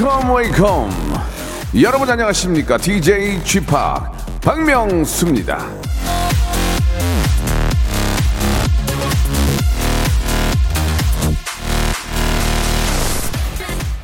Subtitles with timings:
[0.00, 0.94] Welcome, welcome.
[1.82, 2.78] 여러분 안녕하십니까?
[2.78, 3.66] DJ g p
[4.40, 5.58] 박명수입니다.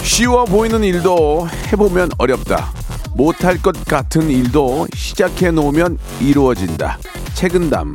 [0.03, 2.71] 쉬워 보이는 일도 해보면 어렵다.
[3.15, 6.99] 못할 것 같은 일도 시작해 놓으면 이루어진다.
[7.33, 7.95] 책은담.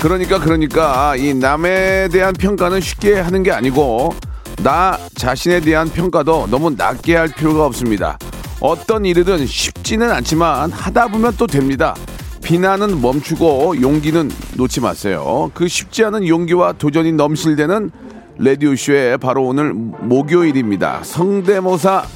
[0.00, 4.14] 그러니까 그러니까 이 남에 대한 평가는 쉽게 하는 게 아니고
[4.62, 8.18] 나 자신에 대한 평가도 너무 낮게 할 필요가 없습니다.
[8.60, 11.94] 어떤 일이든 쉽지는 않지만 하다 보면 또 됩니다.
[12.42, 15.50] 비난은 멈추고 용기는 놓지 마세요.
[15.52, 17.90] 그 쉽지 않은 용기와 도전이 넘실대는
[18.38, 21.00] 라디오쇼에 바로 오늘 목요일입니다.
[21.04, 22.06] 성대모사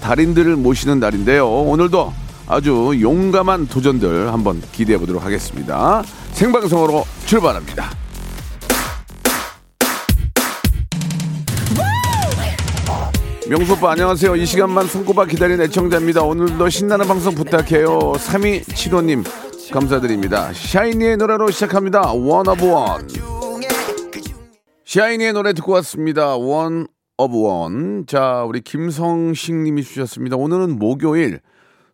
[0.00, 1.46] 달인들을 모시는 날인데요.
[1.46, 6.02] 오늘도 아주 용감한 도전들 한번 기대해 보도록 하겠습니다.
[6.32, 7.90] 생방송으로 출발합니다.
[13.48, 14.36] 명수 오빠 안녕하세요.
[14.36, 16.22] 이 시간만 손꼽아 기다린 애청자입니다.
[16.22, 18.12] 오늘도 신나는 방송 부탁해요.
[18.12, 19.24] 3275님
[19.70, 20.52] 감사드립니다.
[20.52, 22.12] 샤이니의 노래로 시작합니다.
[22.12, 23.08] one of one.
[24.86, 26.36] 샤이니의 노래 듣고 왔습니다.
[26.36, 26.86] one
[27.18, 28.06] of one.
[28.06, 30.36] 자, 우리 김성식 님이 주셨습니다.
[30.36, 31.40] 오늘은 목요일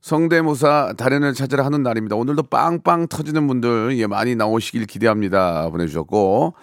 [0.01, 2.17] 성대모사 달인을 찾으러 하는 날입니다.
[2.17, 5.69] 오늘도 빵빵 터지는 분들 예, 많이 나오시길 기대합니다.
[5.71, 6.55] 보내주셨고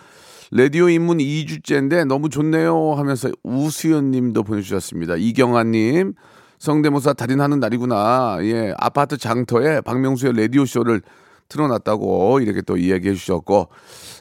[0.52, 5.16] 라디오 입문 2주째인데 너무 좋네요 하면서 우수연 님도 보내주셨습니다.
[5.18, 6.14] 이경아 님
[6.58, 8.40] 성대모사 달인 하는 날이구나.
[8.42, 11.02] 예, 아파트 장터에 박명수의 라디오 쇼를
[11.50, 13.70] 틀어놨다고 이렇게 또 이야기해 주셨고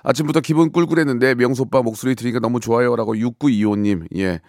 [0.04, 4.40] 아침부터 기분 꿀꿀했는데 명수 오빠 목소리 들으니까 너무 좋아요라고 6925님 예.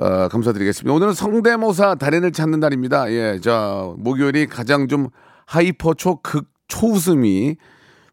[0.00, 0.94] 어, 감사드리겠습니다.
[0.94, 3.10] 오늘은 성대모사 달인을 찾는 날입니다.
[3.10, 5.08] 예, 자, 목요일이 가장 좀
[5.44, 7.56] hyper 초극 초웃음이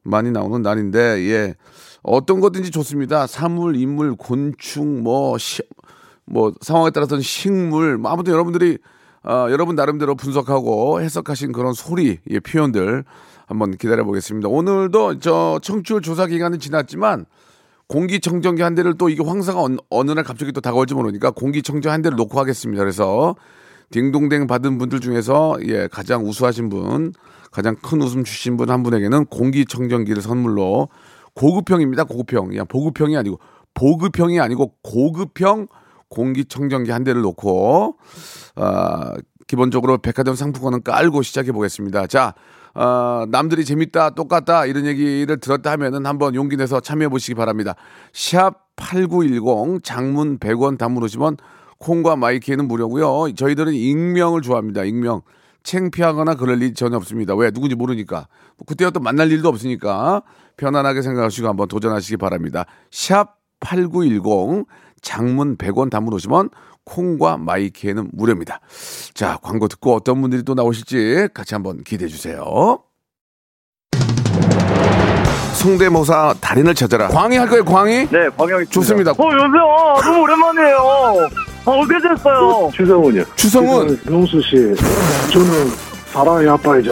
[0.02, 1.54] 많이 나오는 날인데, 예,
[2.02, 3.28] 어떤 거든지 좋습니다.
[3.28, 5.62] 사물, 인물, 곤충, 뭐, 시,
[6.26, 8.80] 뭐, 상황에 따라서는 식물, 뭐 아무튼 여러분들이,
[9.24, 13.04] 어, 여러분 나름대로 분석하고 해석하신 그런 소리, 예, 표현들
[13.46, 14.50] 한번 기다려 보겠습니다.
[14.50, 17.28] 오늘도 저 청취율 조사 기간은 지났지만,
[17.88, 22.18] 공기청정기 한 대를 또 이게 황사가 어느, 날 갑자기 또 다가올지 모르니까 공기청정 한 대를
[22.18, 22.82] 놓고 하겠습니다.
[22.82, 23.36] 그래서
[23.92, 27.14] 딩동댕 받은 분들 중에서 예 가장 우수하신 분,
[27.52, 30.90] 가장 큰 웃음 주신 분 한 분에게는 공기청정기를 선물로
[31.36, 32.06] 고급형입니다.
[32.06, 32.56] 고급형.
[32.58, 33.40] 야 보급형이 아니고
[33.76, 35.68] 보급형이 아니고 고급형
[36.10, 37.98] 공기청정기 한 대를 놓고
[38.56, 39.14] 아
[39.48, 42.08] 기본적으로 백화점 상품권은 깔고 시작해 보겠습니다.
[42.08, 42.34] 자,
[42.76, 47.76] 어, 남들이 재밌다, 똑같다, 이런 얘기를 들었다 하면은 한번 용기 내서 참여해 보시기 바랍니다.
[48.14, 51.38] 샵 8910 장문 100원 단문 오시면
[51.80, 53.34] 콩과 마이키에는 무료고요.
[53.34, 54.84] 저희들은 익명을 좋아합니다.
[54.84, 55.22] 익명.
[55.64, 57.34] 챙피하거나 그럴 일 전혀 없습니다.
[57.36, 57.50] 왜?
[57.50, 58.28] 누군지 모르니까.
[58.68, 60.22] 그때가 또 만날 일도 없으니까
[60.58, 62.66] 편안하게 생각하시고 한번 도전하시기 바랍니다.
[62.92, 64.66] 샵 8910
[65.02, 66.50] 장문 100원 단문 오시면
[66.86, 68.60] 콩과 마이키에는 무료입니다.
[69.14, 72.80] 자, 광고 듣고 어떤 분들이 또 나오실지 같이 한번 기대해 주세요.
[75.56, 77.08] 성대모사 달인을 찾아라.
[77.08, 78.08] 광희 할 거예요, 광희?
[78.10, 79.12] 네, 광영이 좋습니다.
[79.12, 80.12] 어, 여보세요.
[80.12, 80.78] 너무 오랜만이에요.
[81.66, 82.70] 아, 어떻게 됐어요?
[82.74, 83.24] 추성훈이요.
[83.36, 84.76] 추성훈, 명수 씨,
[85.34, 85.68] 저는
[86.14, 86.92] 사랑의 아빠이자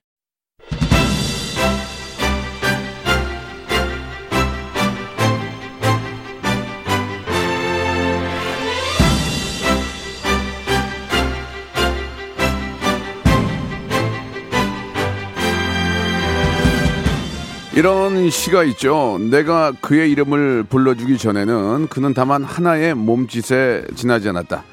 [17.73, 19.17] 이런 시가 있죠.
[19.31, 24.63] 내가 그의 이름을 불러주기 전에는 그는 다만 하나의 몸짓에 지나지 않았다.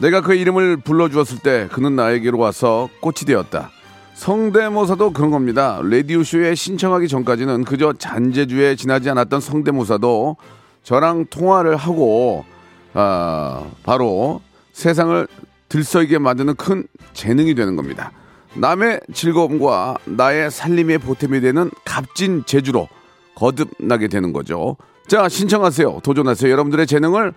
[0.00, 3.70] 내가 그의 이름을 불러주었을 때 그는 나에게로 와서 꽃이 되었다.
[4.14, 5.80] 성대모사도 그런 겁니다.
[5.82, 10.36] 라디오쇼에 신청하기 전까지는 그저 잔재주에 지나지 않았던 성대모사도
[10.82, 12.44] 저랑 통화를 하고,
[12.92, 14.42] 아, 바로
[14.74, 15.26] 세상을
[15.70, 18.12] 들썩이게 만드는 큰 재능이 되는 겁니다.
[18.54, 22.88] 남의 즐거움과 나의 살림의 보탬이 되는 값진 재주로
[23.34, 24.76] 거듭나게 되는 거죠.
[25.08, 26.00] 자, 신청하세요.
[26.02, 26.50] 도전하세요.
[26.50, 27.32] 여러분들의 재능을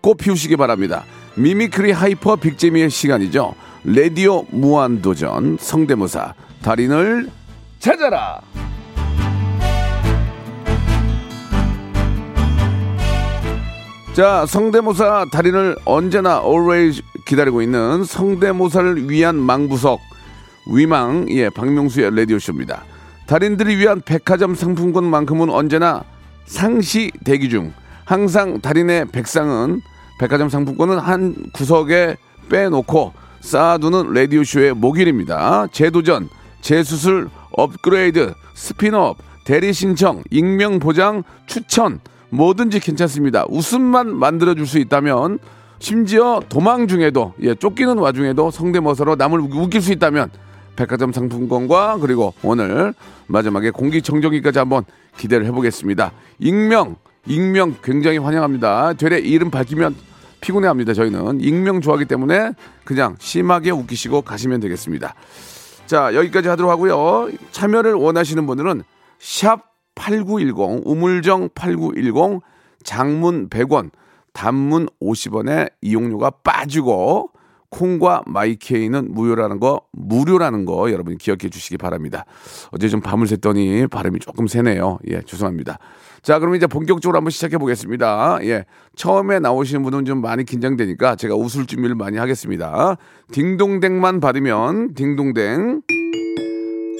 [0.00, 1.04] 꽃 피우시기 바랍니다.
[1.34, 3.54] mimicry hyper 빅재미의 시간이죠.
[3.84, 7.30] 레디오 무한도전 성대모사 달인을
[7.78, 8.40] 찾아라.
[14.14, 20.09] 자, 성대모사 달인을 언제나 always 기다리고 있는 성대모사를 위한 망부석
[20.66, 22.84] 위망 예 박명수의 라디오 쇼입니다.
[23.26, 26.04] 달인들을 위한 백화점 상품권만큼은 언제나
[26.46, 27.72] 상시 대기 중.
[28.04, 29.80] 항상 달인의 백상은
[30.18, 32.16] 백화점 상품권은 한 구석에
[32.48, 35.68] 빼놓고 쌓아두는 라디오 쇼의 목일입니다.
[35.72, 36.28] 재도전,
[36.60, 43.44] 재수술, 업그레이드, 스피너업, 대리 신청, 익명 보장, 추천 뭐든지 괜찮습니다.
[43.48, 45.38] 웃음만 만들어줄 수 있다면
[45.78, 50.30] 심지어 도망 중에도 예 쫓기는 와중에도 성대모사로 남을 웃길 수 있다면
[50.80, 52.94] 백화점 상품권과 그리고 오늘
[53.26, 54.84] 마지막에 공기청정기까지 한번
[55.18, 56.10] 기대를 해보겠습니다.
[56.38, 56.96] 익명,
[57.26, 58.94] 익명 굉장히 환영합니다.
[58.94, 59.94] 되레 이름 밝히면
[60.40, 60.94] 피곤해합니다.
[60.94, 62.52] 저희는 익명 좋아하기 때문에
[62.84, 65.14] 그냥 심하게 웃기시고 가시면 되겠습니다.
[65.84, 67.28] 자 여기까지 하도록 하고요.
[67.50, 68.82] 참여를 원하시는 분들은
[69.18, 72.40] 샵 8910 우물정 8910
[72.84, 73.90] 장문 100원
[74.32, 77.32] 단문 50원에 이용료가 빠지고
[77.70, 82.24] 콩과 마이케이는 무료라는 거 무료라는 거 여러분 기억해 주시기 바랍니다.
[82.72, 84.98] 어제 좀 밤을 샜더니 발음이 조금 세네요.
[85.08, 85.78] 예, 죄송합니다.
[86.22, 88.40] 자, 그럼 이제 본격적으로 한번 시작해 보겠습니다.
[88.42, 88.64] 예,
[88.96, 92.96] 처음에 나오시는 분은 좀 많이 긴장되니까 제가 웃을 준비를 많이 하겠습니다.
[93.32, 95.82] 딩동댕만 받으면 딩동댕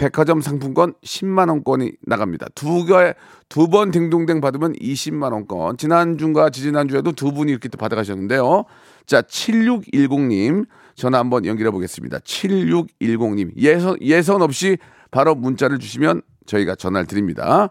[0.05, 2.47] 백화점 상품권 10만 원권이 나갑니다.
[2.55, 3.13] 두 개,
[3.51, 5.77] 두 번 딩동댕 받으면 20만 원권.
[5.77, 8.65] 지난주과 지지난주에도 두 분이 이렇게 또 받아가셨는데요.
[9.05, 10.65] 자, 7610님
[10.95, 12.19] 전화 한번 연결해 보겠습니다.
[12.21, 14.79] 7610님 예선 예선 없이
[15.11, 17.69] 바로 문자를 주시면 저희가 전화를 드립니다.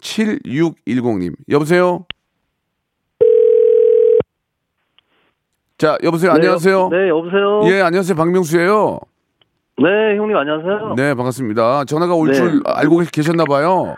[0.00, 2.06] 7610님 여보세요.
[5.78, 6.32] 자, 여보세요.
[6.32, 6.88] 안녕하세요.
[6.88, 7.60] 네, 여보세요.
[7.72, 8.16] 예, 안녕하세요.
[8.16, 8.98] 박명수예요.
[9.80, 10.94] 네, 형님 안녕하세요.
[10.96, 11.84] 네, 반갑습니다.
[11.84, 12.34] 전화가 올 네.
[12.34, 13.96] 줄 알고 계셨나 봐요.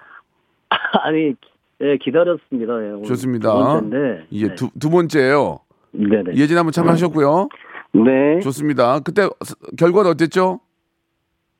[1.02, 1.34] 아니,
[1.80, 2.74] 예, 기다렸습니다.
[2.84, 3.50] 예, 좋습니다.
[3.52, 4.26] 두 번째인데.
[4.32, 4.54] 예, 네.
[4.54, 5.60] 두, 두 번째예요.
[5.92, 6.34] 네 네.
[6.36, 7.48] 예진 한번 참여하셨고요.
[7.92, 8.40] 네.
[8.40, 9.00] 좋습니다.
[9.00, 10.60] 그때 스- 결과는 어땠죠?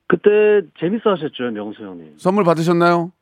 [0.06, 0.28] 그때
[0.78, 2.14] 재밌어 하셨죠, 명수 형님.
[2.18, 3.12] 선물 받으셨나요?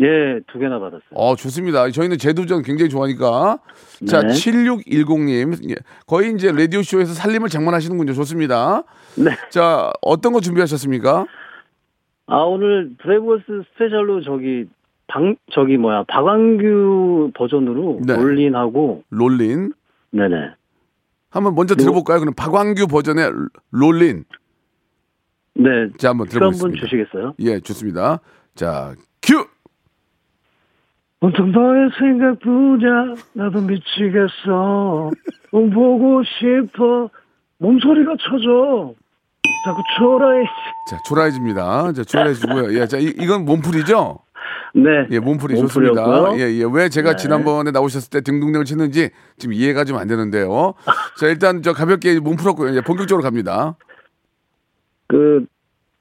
[0.00, 1.10] 예, 두 개나 받았어요.
[1.10, 1.90] 어, 좋습니다.
[1.90, 3.58] 저희는 재도전 굉장히 좋아하니까.
[4.06, 4.28] 자, 네.
[4.28, 5.70] 7610님.
[5.70, 5.74] 예,
[6.06, 8.14] 거의 이제 라디오쇼에서 살림을 장만하시는군요.
[8.14, 8.84] 좋습니다.
[9.16, 9.30] 네.
[9.50, 11.26] 자, 어떤 거 준비하셨습니까?
[12.26, 13.44] 아, 오늘 브레이브걸스
[13.74, 14.66] 스페셜로 저기,
[15.08, 18.16] 방, 저기 뭐야, 박완규 버전으로 네.
[18.16, 19.72] Rollin'하고, Rollin'.
[20.12, 20.36] 네네.
[21.28, 22.20] 한번 먼저 들어볼까요?
[22.20, 23.30] 그럼 박완규 버전의
[23.72, 24.24] Rollin'.
[25.54, 25.88] 네.
[25.98, 26.80] 자, 한번 큐 한번 들어보겠습니다.
[26.86, 27.34] 주시겠어요?
[27.40, 28.20] 예, 좋습니다.
[28.54, 29.46] 자, 큐!
[31.22, 35.10] 온통 너의 생각뿐이야 나도 미치겠어.
[35.52, 37.08] 너무 보고 싶어.
[37.58, 38.94] 몸소리가 쳐져.
[39.64, 40.44] 자꾸 초라해.
[40.90, 41.92] 자, 초라해집니다.
[41.92, 42.76] 자, 초라해지고요.
[42.76, 44.18] 예, 자, 이, 이건 몸풀이죠?
[44.74, 45.06] 네.
[45.10, 46.36] 예, 몸풀이 좋습니다.
[46.38, 46.64] 예, 예.
[46.72, 47.16] 왜 제가 네.
[47.16, 50.74] 지난번에 나오셨을 때 등등등을 치는지 지금 이해가 좀 안 되는데요.
[51.20, 52.70] 자, 일단 저 가볍게 몸 풀었고요.
[52.70, 53.76] 이제 본격적으로 갑니다.
[55.06, 55.46] 그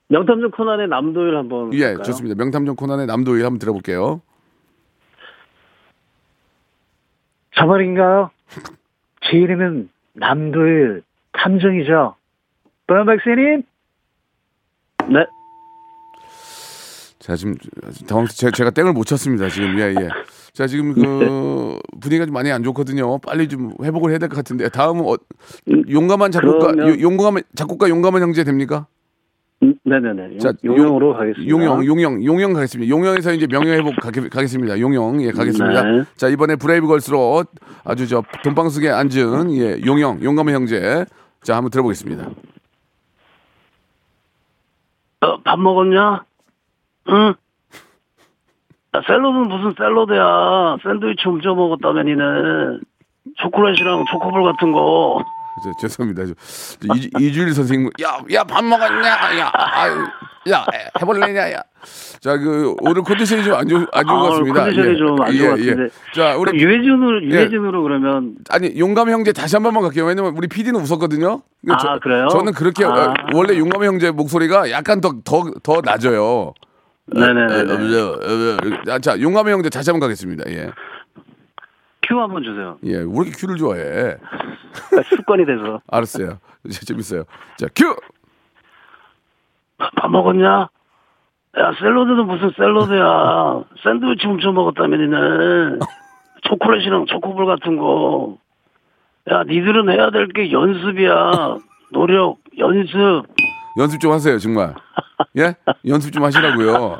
[0.09, 2.03] 명탐정 코난의 남도일 한번 예, 볼까요?
[2.05, 2.35] 좋습니다.
[2.41, 4.21] 명탐정 코난의 남도일 한번 들어볼게요.
[7.55, 8.31] 저 말인가요?
[9.29, 11.03] 제 이름은 남도일
[11.33, 12.15] 탐정이죠.
[12.87, 13.63] 또한 박사님?
[15.09, 15.25] 네.
[17.19, 17.55] 자, 지금
[18.07, 19.47] 당황 제가, 제가 땡을 못 쳤습니다.
[19.49, 20.09] 지금 예, 예.
[20.53, 23.19] 자, 지금 그 분위기가 좀 많이 안 좋거든요.
[23.19, 25.15] 빨리 좀 회복을 해야 될 것 같은데 다음은 어,
[25.89, 28.87] 용감한 작곡가 그러면- 요- 용감한 작곡가 용감한 형제 됩니까?
[29.63, 30.39] 음, 네네네.
[30.39, 31.49] 자, 용, 용으로 가겠습니다.
[31.49, 32.89] 용영, 용영, 용영 가겠습니다.
[32.89, 34.79] 용영에서 이제 명예 회복 가겠, 가겠습니다.
[34.79, 35.83] 용영, 예, 가겠습니다.
[35.83, 36.03] 네.
[36.15, 37.43] 자, 이번에 브레이브걸스로
[37.83, 41.05] 아주 저 돈방석에 앉은 예, 용영, 용감한 형제.
[41.43, 42.29] 자, 한번 들어보겠습니다.
[45.21, 46.23] 어, 밥 먹었냐?
[47.09, 47.33] 응.
[48.95, 50.77] 야, 샐러드는 무슨 샐러드야.
[50.83, 52.81] 샌드위치 옮겨 먹었다며, 니는.
[53.37, 55.23] 초콜릿이랑 초코볼 같은 거.
[55.63, 56.25] 저, 죄송합니다.
[56.27, 56.33] 저,
[56.79, 59.07] 저 이, 이주일 선생님, 야, 야, 밥 먹었냐?
[59.39, 60.05] 야, 아유,
[60.49, 60.65] 야,
[60.99, 61.61] 해볼래냐, 야.
[62.19, 64.63] 자, 그, 오늘 컨디션이 좀 안 좋은, 안 좋은 아, 것 같습니다.
[64.63, 64.97] 컨디션이 예.
[64.97, 65.83] 좀안 좋은 예, 것 같은데.
[65.83, 65.89] 예.
[66.15, 67.27] 자, 우리, 유해진으로 예.
[67.27, 70.05] 유해진으로 그러면 아니, 용감 형제 다시 한 번만 갈게요.
[70.05, 71.41] 왜냐면 우리 PD는 웃었거든요.
[71.69, 72.27] 아, 그래요?
[72.29, 72.89] 저는 그렇게, 아.
[72.89, 76.53] 어, 원래 용감 형제 목소리가 약간 더, 더, 더 낮아요.
[77.13, 77.53] 네네네.
[78.89, 80.49] 아, 자, 용감의 형제 다시 한번 가겠습니다.
[80.49, 80.71] 예.
[82.11, 82.77] 큐 한번 주세요.
[82.83, 82.97] 예.
[82.97, 84.17] 왜 이렇게 큐를 좋아해?
[85.15, 85.81] 습관이 돼서.
[85.89, 86.39] 알았어요.
[86.69, 87.23] 재밌어요.
[87.57, 87.95] 자, 큐!
[89.95, 90.69] 밥 먹었냐?
[91.59, 93.63] 야 샐러드는 무슨 샐러드야?
[93.83, 95.79] 샌드위치 훔쳐 먹었다며 니네.
[96.43, 98.37] 초콜릿이랑 초코볼 같은 거.
[99.31, 101.57] 야 니들은 해야 될 게 연습이야.
[101.91, 103.23] 노력, 연습.
[103.77, 104.75] 연습 좀 하세요, 정말.
[105.37, 105.55] 예?
[105.87, 106.99] 연습 좀 하시라고요.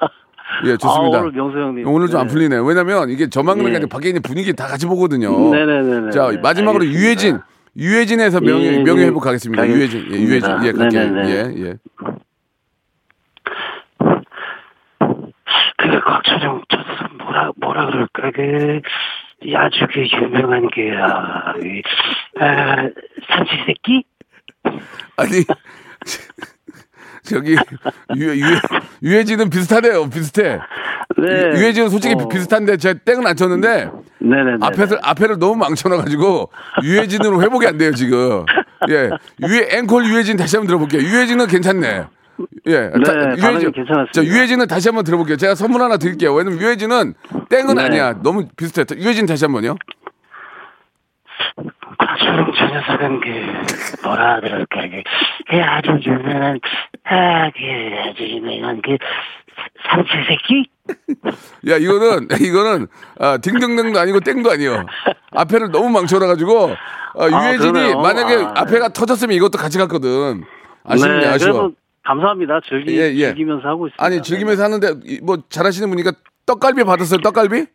[0.66, 1.18] 예, 좋습니다.
[1.18, 1.88] 아, 오늘 명수 형님.
[1.88, 2.34] 오늘 좀안 네.
[2.34, 2.66] 풀리네 요.
[2.66, 3.76] 왜냐면 이게 저만 그런 게 예.
[3.78, 5.54] 아니라 밖에 있는 분위기 다 같이 보거든요.
[5.54, 6.12] 네네네네.
[6.12, 7.00] 자, 마지막으로 알겠습니다.
[7.00, 7.40] 유해진.
[7.78, 9.06] 유해진에서 명예, 예, 명예 예.
[9.08, 9.66] 회복 가겠습니다.
[9.68, 10.06] 유해진.
[10.12, 10.50] 예, 유해진.
[10.64, 11.02] 예, 갈게요.
[11.04, 11.30] 네네네.
[11.30, 11.76] 예, 예.
[15.78, 16.78] 그게 곽철용 저
[17.24, 18.82] 뭐라 뭐라 그럴까 그
[19.56, 21.82] 아주 그 유명한 그 아, 그,
[22.44, 22.90] 아,
[23.28, 24.04] 삼시세끼
[25.18, 25.44] 아니,
[27.24, 27.56] 저기,
[28.16, 28.46] 유, 유,
[29.04, 30.10] 유해진은 비슷하대요.
[30.10, 30.60] 비슷해.
[31.18, 31.60] 네.
[31.60, 32.28] 유해진은 솔직히 어.
[32.28, 33.90] 비슷한데 제가 땡은 안 쳤는데
[34.20, 36.50] 네네네 앞에서 앞에를 너무 망쳐놔가지고
[36.84, 38.46] 유해진으로 회복이 안 돼요 지금.
[38.90, 39.10] 예,
[39.48, 41.02] 유해 앵콜 유해진 다시 한번 들어볼게요.
[41.02, 42.06] 유해진은 괜찮네.
[42.68, 42.74] 예,
[43.06, 44.12] 자, 반응이 괜찮았습니다.
[44.14, 45.38] 자, 유해진은 다시 한번 들어볼게요.
[45.38, 46.34] 제가 선물 하나 드릴게요.
[46.34, 47.14] 왜냐면 유해진은
[47.50, 47.84] 땡은 네.
[47.84, 48.22] 아니야.
[48.24, 48.84] 너무 비슷해.
[48.96, 49.76] 유해진 다시 한번요.
[52.22, 55.04] 곽철용 저 녀석은 그 뭐라 그럴까 그,
[55.50, 56.60] 그 아주 유명한
[57.04, 57.60] 아그
[58.10, 58.98] 아주 유명한 그
[59.90, 60.70] 삼시세끼
[61.70, 62.88] 야, 이거는 이거는
[63.20, 64.86] 아, 딩동댕도 아니고 땡도 아니요.
[65.32, 66.76] 앞에를 너무 망쳐놔가지고
[67.20, 68.02] 아, 유해진이 그러네요.
[68.02, 68.60] 만약에 아, 네.
[68.62, 70.44] 앞에가 터졌으면 이것도 같이 갔거든.
[70.84, 71.72] 아쉽네, 네, 아쉬워.
[72.04, 73.28] 감사합니다 즐기 예, 예.
[73.28, 76.14] 즐기면서 하고 있습니다 아니 즐기면서 하는데 이- 뭐 잘하시는 분이니까
[76.48, 77.20] 떡갈비 받았어요.
[77.22, 77.66] 떡갈비?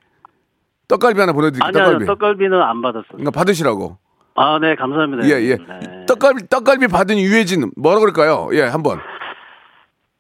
[0.89, 1.65] 떡갈비 하나 보내드릴게요.
[1.65, 2.07] 아니 떡갈비.
[2.07, 3.99] 떡갈비는 안 받았어요 그러니까 받으시라고.
[4.37, 5.57] 아 네 감사합니다 예 예.
[5.57, 6.07] 네.
[6.07, 8.49] 떡갈비 떡갈비 받은 유해진 뭐라 그럴까요?
[8.53, 9.01] 예 한 번.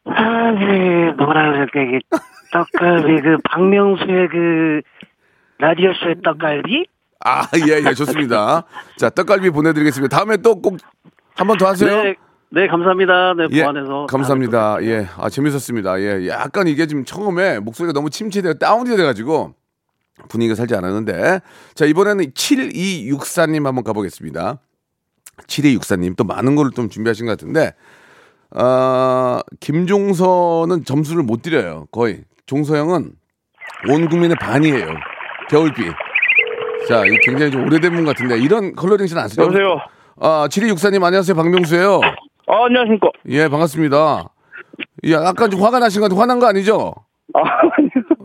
[0.08, 2.18] 아, 그, 뭐라 그럴까, 그,
[2.52, 4.80] 떡갈비, 그, 박명수의 그,
[5.58, 6.86] 라디오쇼의 떡갈비?
[7.24, 8.62] 아 예 예 좋습니다.
[8.98, 10.16] 자 떡갈비 보내드리겠습니다.
[10.16, 10.76] 다음에 또 꼭
[11.36, 12.02] 한 번 더 하세요.
[12.04, 12.14] 네,
[12.50, 13.34] 네, 감사합니다.
[13.34, 14.06] 네, 예, 보안해서.
[14.06, 14.78] 감사합니다.
[14.82, 16.00] 예, 아 재밌었습니다.
[16.00, 19.54] 예, 약간 이게 지금 처음에 목소리가 너무 침체되어 다운이 돼가지고
[20.28, 21.40] 분위기가 살지 않았는데
[21.74, 24.58] 자 이번에는 7264님 한번 가보겠습니다.
[25.46, 27.74] 7264님 또 많은 거를 좀 준비하신 것 같은데
[28.50, 31.86] 아 김종서는 점수를 못 드려요.
[31.90, 33.12] 거의 종서형은
[33.90, 34.86] 온 국민의 반이에요.
[35.50, 35.82] 겨울비.
[36.88, 39.42] 자, 이 굉장히 좀 오래된 분 같은데 이런 컬러링 안 쓰죠?
[39.42, 39.76] 여보세요.
[40.20, 41.34] 아, 7264님 안녕하세요.
[41.34, 42.00] 박명수예요.
[42.46, 43.08] 아, 안녕하십니까.
[43.28, 44.30] 예, 반갑습니다.
[45.04, 46.94] 예, 약간 좀 화가 나신 것 같은데 화난 거 아니죠?
[47.34, 47.40] 아,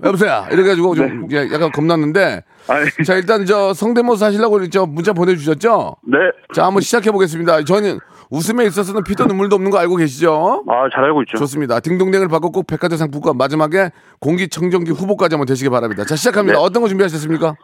[0.03, 0.45] 여보세요.
[0.51, 2.43] 이래가지고 좀 예, 약간 겁났는데.
[2.67, 5.95] 아니, 자, 일단 저 성대모사 하시려고 저 문자 보내주셨죠?
[6.07, 6.17] 네.
[6.53, 7.63] 자, 한번 시작해 보겠습니다.
[7.63, 10.63] 저는 웃음에 있어서는 피도 눈물도 없는 거 알고 계시죠?
[10.67, 11.37] 아, 잘 알고 있죠.
[11.37, 11.79] 좋습니다.
[11.79, 16.05] 딩동댕을 받고 꼭 백화점 상품권 마지막에 공기청정기 후보까지 한번 되시기 바랍니다.
[16.05, 16.57] 자, 시작합니다.
[16.57, 16.63] 네.
[16.63, 17.55] 어떤 거 준비하셨습니까?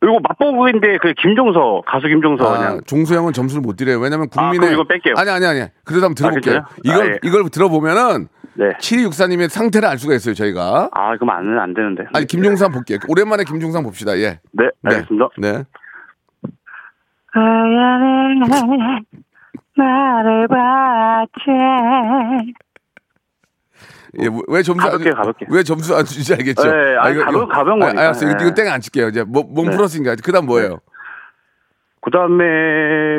[0.00, 2.80] 그리고 맛보부인데 그 김종서, 가수 김종서 아, 그냥.
[2.86, 3.98] 종수 형은 점수를 못 드려요.
[3.98, 5.14] 왜냐면 아, 국민의 그럼 이거 뺄게요.
[5.16, 5.60] 아니 아니 아니.
[5.84, 6.58] 그래도 한번 들어볼게요.
[6.58, 7.02] 아, 이걸?
[7.02, 7.18] 아, 예.
[7.22, 8.70] 이걸 들어보면은 네.
[8.78, 10.90] 7264님의 상태를 알 수가 있어요, 저희가.
[10.92, 12.04] 아, 그럼 안, 안 되는데.
[12.12, 12.98] 아니 김종상 볼게요.
[13.08, 14.16] 오랜만에 김종상 봅시다.
[14.18, 14.40] 예.
[14.52, 15.28] 네, 알겠습니다.
[15.38, 15.64] 네.
[19.76, 21.50] 나를 봤지.
[24.20, 25.46] 예, 왜 점수 가볍게, 안, 가볍게.
[25.50, 26.62] 왜 점수 안 주지 알겠죠?
[26.70, 28.02] 네, 아니, 가벼- 가벼운 아, 거니까.
[28.02, 28.30] 알았어요.
[28.30, 28.44] 이거, 네.
[28.46, 29.08] 이거 땡안 칠게요.
[29.08, 29.76] 이제 몸, 몸 네.
[29.76, 30.14] 플러스인가.
[30.22, 30.78] 그다음 뭐예요?
[32.00, 32.44] 그 다음에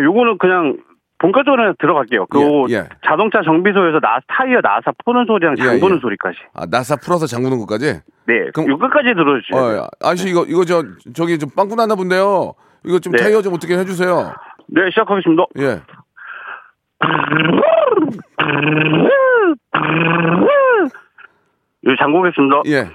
[0.04, 0.78] 요거는 그냥
[1.18, 2.26] 본격적으로 들어갈게요.
[2.28, 2.90] 그 예, 예.
[3.08, 6.00] 자동차 정비소에서 나 타이어 나사 푸는 소리랑 예, 잠그는 예.
[6.02, 6.38] 소리까지.
[6.54, 8.02] 아, 나사 풀어서 잠그는 것까지.
[8.28, 9.82] 네, 그럼- 요 끝까지 들어주세요.
[9.82, 10.84] 어, 아저씨 이거 이거 저
[11.14, 12.54] 저기 좀 빵꾸 났나 본데요.
[12.86, 13.24] 이거 좀 네.
[13.24, 14.34] 타이어 좀 어떻게 해주세요.
[14.68, 15.46] 네, 시작하겠습니다.
[15.60, 15.82] 예.
[21.86, 22.62] 요 잠그겠습니다.
[22.68, 22.90] 예.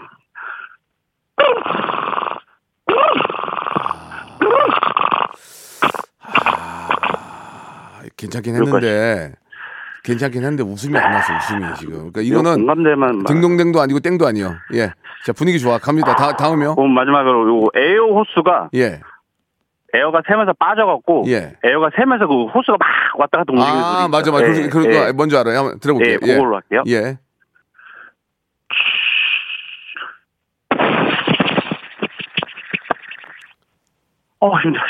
[6.33, 9.33] 아, 괜찮긴 했는데
[10.03, 11.93] 괜찮긴 했는데 웃음이 안 났어 웃음이 지금.
[12.13, 14.55] 그러니까 이거는 공감대만 막- 딩동댕도 아니고 땡도 아니요.
[14.75, 14.93] 예.
[15.27, 16.15] 자 분위기 좋아 갑니다.
[16.17, 16.75] 다 다음이요.
[16.77, 19.01] 그럼 마지막으로 요 에어 호스가 예.
[19.93, 21.57] 에어가 새면서 빠져갖고 예.
[21.65, 24.03] 에어가 새면서 그 호스가 막 왔다 갔다 움직이는 소리.
[24.05, 24.47] 아 맞아 맞아.
[24.47, 25.59] 그, 그, 그, 뭔지 알아요.
[25.59, 26.19] 한번 들어볼게요.
[26.23, 26.83] 예, 그걸로 할게요.
[26.89, 27.19] 예.
[34.41, 34.83] 어, 힘들어.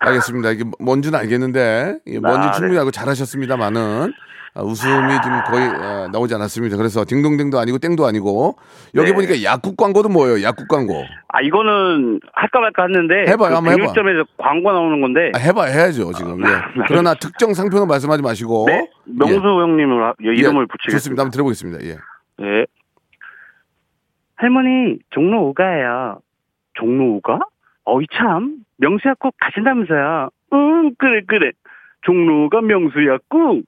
[0.00, 0.50] 알겠습니다.
[0.50, 4.28] 이게 뭔지는 알겠는데 예, 뭔지 아, 충분히 알고 잘하셨습니다만은 아,
[4.62, 6.76] 웃음이 좀 거의 아, 나오지 않았습니다.
[6.76, 8.56] 그래서 딩동댕도 아니고 땡도 아니고
[8.94, 9.14] 여기 네.
[9.14, 10.42] 보니까 약국 광고도 뭐예요?
[10.42, 11.04] 약국 광고.
[11.28, 13.24] 아, 이거는 할까 말까 했는데.
[13.24, 13.82] 그 해봐요, 한번 해봐.
[13.92, 15.32] 백육점에서 광고 나오는 건데.
[15.34, 16.40] 아, 해봐 해야죠 지금.
[16.40, 16.46] 예.
[16.88, 18.66] 그러나 특정 상표는 말씀하지 마시고.
[18.68, 18.88] 네?
[19.04, 20.28] 명수 형님을 하- 예.
[20.34, 20.98] 이름을 예, 붙이겠습니다.
[20.98, 21.22] 좋습니다.
[21.22, 21.84] 한번 들어보겠습니다.
[21.84, 21.96] 예.
[22.38, 22.66] 네.
[24.36, 26.18] 할머니, 종로 5가예요.
[26.74, 27.40] 종로 5가?
[27.84, 30.30] 어이 참, 명수 약국 가신다면서요.
[30.52, 31.50] 응, 그래, 그래.
[32.02, 33.62] 종로 5가 명수 약국.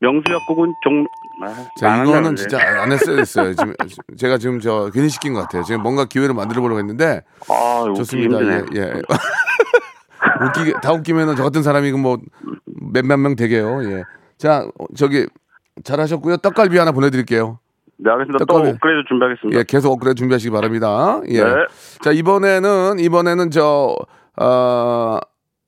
[0.00, 1.06] 명수 약국은 종로,
[1.42, 2.36] 아, 자안 이거는.
[2.36, 3.54] 진짜 안 했어야 됐어요.
[3.54, 3.74] 지금
[4.16, 5.62] 제가 지금 저 괜히 시킨 것 같아요.
[5.62, 8.38] 지금 뭔가 기회를 만들어 보려고 했는데 아, 웃기 좋습니다.
[8.40, 8.64] 힘드네.
[8.76, 8.80] 예.
[8.80, 8.92] 예.
[10.46, 12.18] 웃기게 다 웃기면은 저 같은 사람이 뭐
[12.92, 13.82] 몇몇 명 되게요.
[13.84, 14.02] 예.
[14.38, 15.26] 자 어, 저기
[15.84, 16.38] 잘하셨고요.
[16.38, 17.58] 떡갈비 하나 보내드릴게요.
[17.98, 18.38] 네, 알겠습니다.
[18.38, 18.70] 또 떡갈비.
[18.70, 19.58] 업그레이드 준비하겠습니다.
[19.58, 21.20] 예, 계속 업그레이드 준비하시기 바랍니다.
[21.28, 21.42] 예.
[21.44, 21.50] 네.
[22.02, 23.94] 자 이번에는 이번에는 저
[24.40, 25.18] 어,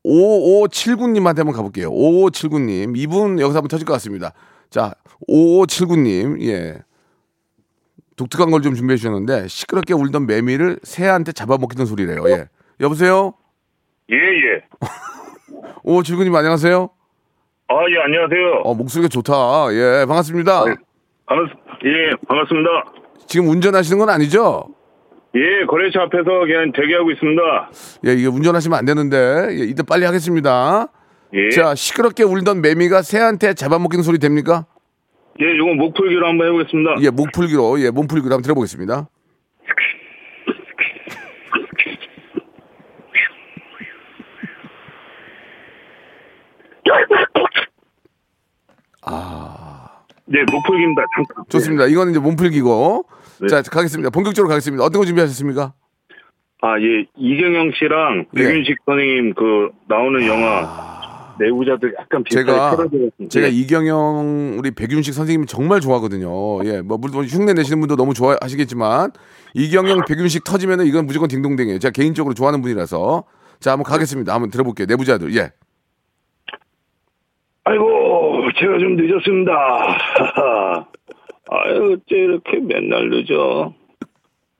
[0.05, 1.91] 5579님한테 한번 가볼게요.
[1.91, 4.33] 5579님 이분 여기서 한번 터질 것 같습니다.
[4.71, 4.95] 자
[5.29, 6.79] 5579님 예.
[8.17, 12.29] 독특한 걸 좀 준비해 주셨는데 시끄럽게 울던 매미를 새한테 잡아먹히던 소리래요.
[12.31, 12.49] 예.
[12.81, 13.35] 여보세요?
[14.11, 14.65] 예, 예.
[15.85, 16.91] 5579님 안녕하세요?
[17.69, 18.63] 아, 예, 안녕하세요.
[18.65, 19.33] 어, 목소리가 좋다.
[19.73, 20.65] 예, 반갑습니다.
[20.65, 21.49] 반갑,
[21.85, 22.69] 예, 반갑습니다.
[23.27, 24.67] 지금 운전하시는 건 아니죠?
[25.35, 27.71] 예, 거래처 앞에서 그냥 대기하고 있습니다.
[28.07, 30.89] 예, 이게 운전하시면 안 되는데 예, 이때 빨리 하겠습니다.
[31.33, 31.51] 예.
[31.51, 34.67] 자, 시끄럽게 울던 매미가 새한테 잡아먹히는 소리 됩니까?
[35.41, 36.97] 예, 요거 목풀기로 한번 해보겠습니다.
[37.01, 39.09] 예, 목풀기로, 예, 몸풀기로 한번 들어보겠습니다.
[50.33, 51.03] 네, 목풀기입니다.
[51.15, 51.45] 잠깐.
[51.51, 51.87] 좋습니다.
[51.87, 53.05] 이거는 이제 몸풀기고.
[53.43, 53.49] 네.
[53.49, 54.11] 자, 가겠습니다.
[54.11, 54.85] 본격적으로 가겠습니다.
[54.85, 55.75] 어떤 거 준비하셨습니까?
[56.63, 58.43] 아, 예, 이경영 씨랑 예.
[58.43, 62.77] 백윤식 선생님 그 나오는 영화 내부자들 약간 제가.
[63.29, 63.51] 제가 예.
[63.51, 66.65] 이경영 우리 백윤식 선생님 정말 좋아하거든요.
[66.65, 69.11] 예, 뭐 물론 흉내 내시는 분도 너무 좋아하시겠지만
[69.55, 71.81] 이경영 백윤식 터지면은 이건 무조건 딩동댕이에요.
[71.81, 73.25] 제가 개인적으로 좋아하는 분이라서
[73.59, 74.33] 자 한번 가겠습니다.
[74.33, 74.87] 한번 들어볼게요.
[74.89, 75.51] 내부자들 예.
[77.65, 79.53] 아이고, 제가 좀 늦었습니다.
[81.55, 83.75] 아유, 어째 이렇게 맨날 늦어.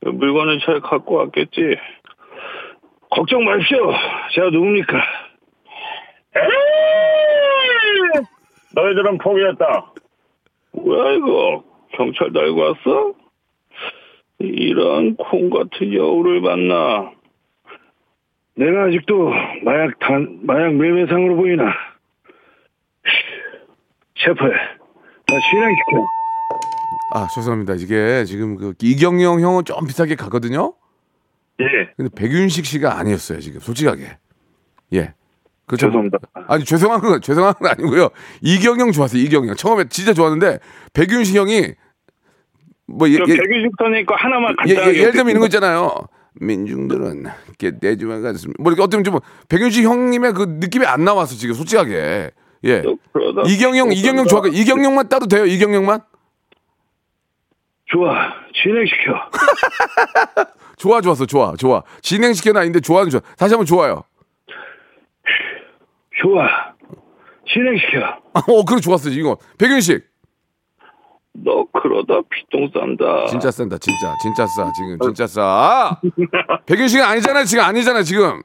[0.03, 1.77] 물건을 잘 갖고 왔겠지.
[3.11, 3.91] 걱정 마십시오.
[4.35, 4.99] 제가 누굽니까?
[6.37, 6.43] 에이!
[8.75, 9.93] 너희들은 포기했다.
[10.73, 11.65] 뭐야, 이거?
[11.93, 13.15] 경찰 달고 왔어?
[14.39, 17.13] 이런 콩 같은 여우를 만나.
[18.55, 19.31] 내가 아직도
[19.63, 21.73] 마약 단, 마약 매매상으로 보이나?
[24.17, 26.22] 셰프, 나 실행시켜.
[27.15, 27.75] 아 죄송합니다.
[27.75, 30.75] 이게 지금 그 이경영 형은 좀 비슷하게 가거든요.
[31.61, 31.65] 예,
[31.97, 34.17] 근데 백윤식 씨가 아니었어요 지금 솔직하게.
[34.95, 35.15] 예.
[35.67, 35.87] 그렇죠.
[35.89, 36.19] 죄송합니다.
[36.49, 38.09] 아니 죄송한 건 죄송한 건 아니고요.
[38.41, 39.21] 이경영 좋았어요.
[39.23, 40.59] 이경영 처음에 진짜 좋았는데
[40.95, 41.75] 백윤식 형이
[42.87, 44.73] 뭐 예, 저 예, 백유식 선생님 거 하나만 예.
[44.73, 45.95] 예, 예를 들면 이런 거 있잖아요.
[46.41, 47.27] 민중들은
[47.59, 48.63] 깨대지만 같습니다.
[48.63, 49.19] 뭐 이렇게 어떻게 좀
[49.51, 52.31] 백윤식 형님의 그 느낌이 안 나왔어 지금 솔직하게.
[52.65, 52.83] 예.
[53.47, 54.43] 이경영 이경영 좋아.
[54.51, 55.45] 이경영만 따도 돼요.
[55.45, 56.01] 이경영만
[57.93, 59.13] 좋아, 진행시켜.
[60.79, 63.21] 좋아 좋았어 좋아 좋아 진행시켜는 아닌데 좋아는 좋아.
[63.39, 64.03] 다시 한번 좋아요.
[66.21, 66.47] 좋아,
[67.53, 68.01] 진행시켜.
[68.35, 70.03] 어 그래 좋았어 이거 백윤식
[71.35, 73.27] 너 그러다 피똥 싼다.
[73.27, 76.01] 진짜 싼다 진짜 진짜 싸 지금 진짜 싸.
[76.67, 78.43] 백윤식은 아니잖아요 지금 아니잖아 지금.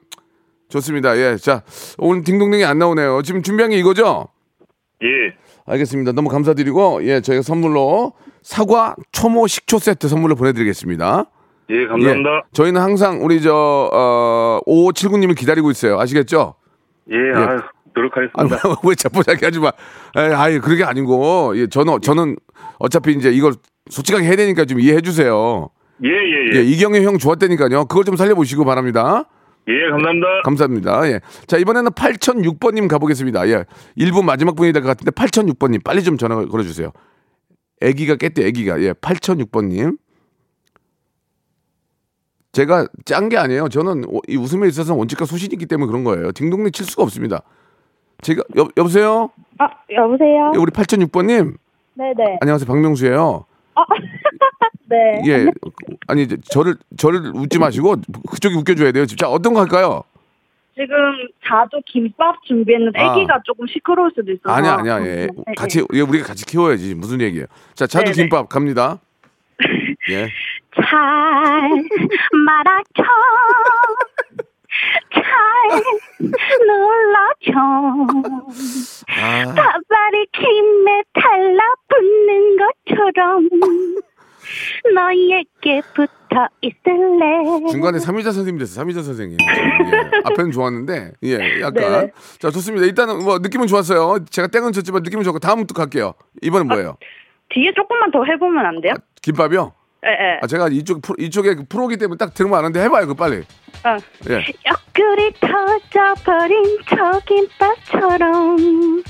[0.70, 1.16] 좋습니다.
[1.18, 1.38] 예.
[1.38, 1.64] 자,
[1.98, 3.22] 오늘 딩동댕이 안 나오네요.
[3.22, 4.28] 지금 준비한 게 이거죠?
[5.02, 5.08] 예,
[5.68, 6.14] 알겠습니다.
[6.14, 11.26] 너무 감사드리고, 예, 저희가 선물로 사과 초모 식초 세트 선물로 보내드리겠습니다.
[11.70, 12.30] 예, 감사합니다.
[12.30, 16.00] 예, 저희는 항상 우리 저, 어, 5579님을 기다리고 있어요.
[16.00, 16.56] 아시겠죠?
[17.12, 17.60] 예, 아유,
[17.94, 18.56] 노력하겠습니다.
[18.64, 19.72] 아니, 왜 자포자기 하지 마.
[20.16, 22.38] 아이, 그게 아니고, 예, 저는, 저는
[22.80, 23.54] 어차피 이제 이걸
[23.90, 25.70] 솔직하게 해야 되니까 좀 이해해 주세요.
[26.04, 26.64] 예, 예, 예, 예.
[26.64, 27.86] 이경영 형 좋았다니까요.
[27.86, 29.26] 그걸 좀 살려보시고 바랍니다.
[29.70, 30.28] 예, 감사합니다.
[30.44, 31.08] 감사합니다.
[31.10, 31.20] 예.
[31.46, 33.48] 자, 이번에는 8006번님 가보겠습니다.
[33.50, 33.66] 예.
[33.98, 36.92] 1분 마지막 분이 될 것 같은데 8006번님 빨리 좀 전화 걸어주세요.
[37.82, 38.82] 애기가 깼대, 애기가.
[38.82, 39.98] 예, 8006번님.
[42.54, 43.68] 제가 짠 게 아니에요.
[43.70, 46.32] 저는 오- 이 웃음에 있어서 원칙과 소신이 있기 때문에 그런 거예요.
[46.32, 47.42] 딩동댕 칠 수가 없습니다.
[48.22, 49.30] 제가, 여, 여보세요?
[49.60, 50.54] 아, 여보세요?
[50.56, 51.56] 예, 우리 8006번님.
[51.96, 52.38] 네네.
[52.42, 52.66] 안녕하세요.
[52.68, 53.46] 박명수예요.
[54.90, 55.22] 네.
[55.28, 55.48] 예.
[56.08, 57.98] 아니, 저를, 저를 웃지 마시고
[58.30, 59.06] 그쪽이 웃겨줘야 돼요.
[59.06, 60.04] 자, 어떤 거 할까요?
[60.76, 60.96] 지금
[61.46, 63.12] 자두 김밥 준비했는데 아.
[63.12, 64.52] 아기가 조금 시끄러울 수도 있어서.
[64.56, 65.02] 아니야, 아니야.
[65.06, 65.28] 예.
[65.28, 66.94] 네, 같이, 예, 우리가 같이 키워야지.
[66.96, 67.48] 무슨 얘기예요.
[67.74, 68.16] 자, 자두 네네.
[68.16, 69.00] 김밥 갑니다.
[70.12, 70.30] 예.
[70.76, 71.72] 잘
[72.46, 73.04] 말아줘.
[75.12, 75.82] 잘
[76.68, 77.60] 눌러줘.
[79.20, 83.50] 아, 바바리 김에 달라붙는 것처럼
[84.94, 87.70] 너에게 붙어 있을래.
[87.72, 88.74] 중간에 삼위자 선생님 됐어.
[88.76, 89.38] 삼위자 선생님.
[89.42, 90.22] 예.
[90.26, 92.06] 앞에는 좋았는데 예, 약간.
[92.06, 92.12] 네.
[92.40, 92.86] 자, 좋습니다.
[92.86, 94.26] 일단은 뭐 느낌은 좋았어요.
[94.30, 96.14] 제가 땡은 쳤지만 느낌은 좋고 다음 또 갈게요.
[96.42, 96.98] 이번엔 뭐예요?
[97.50, 98.94] 뒤에 조금만 더 해보면 안 돼요?
[99.22, 99.74] 김밥이요?
[100.08, 100.40] 예, 예.
[100.42, 103.38] 아, 제가 이쪽 프로, 이쪽에 그 프로기 때문에 딱 들으면 아는데 해봐요, 그 빨리.
[103.84, 103.98] 어.
[104.30, 104.46] 예.
[104.66, 109.04] 옆구리 터져버린 저 김밥처럼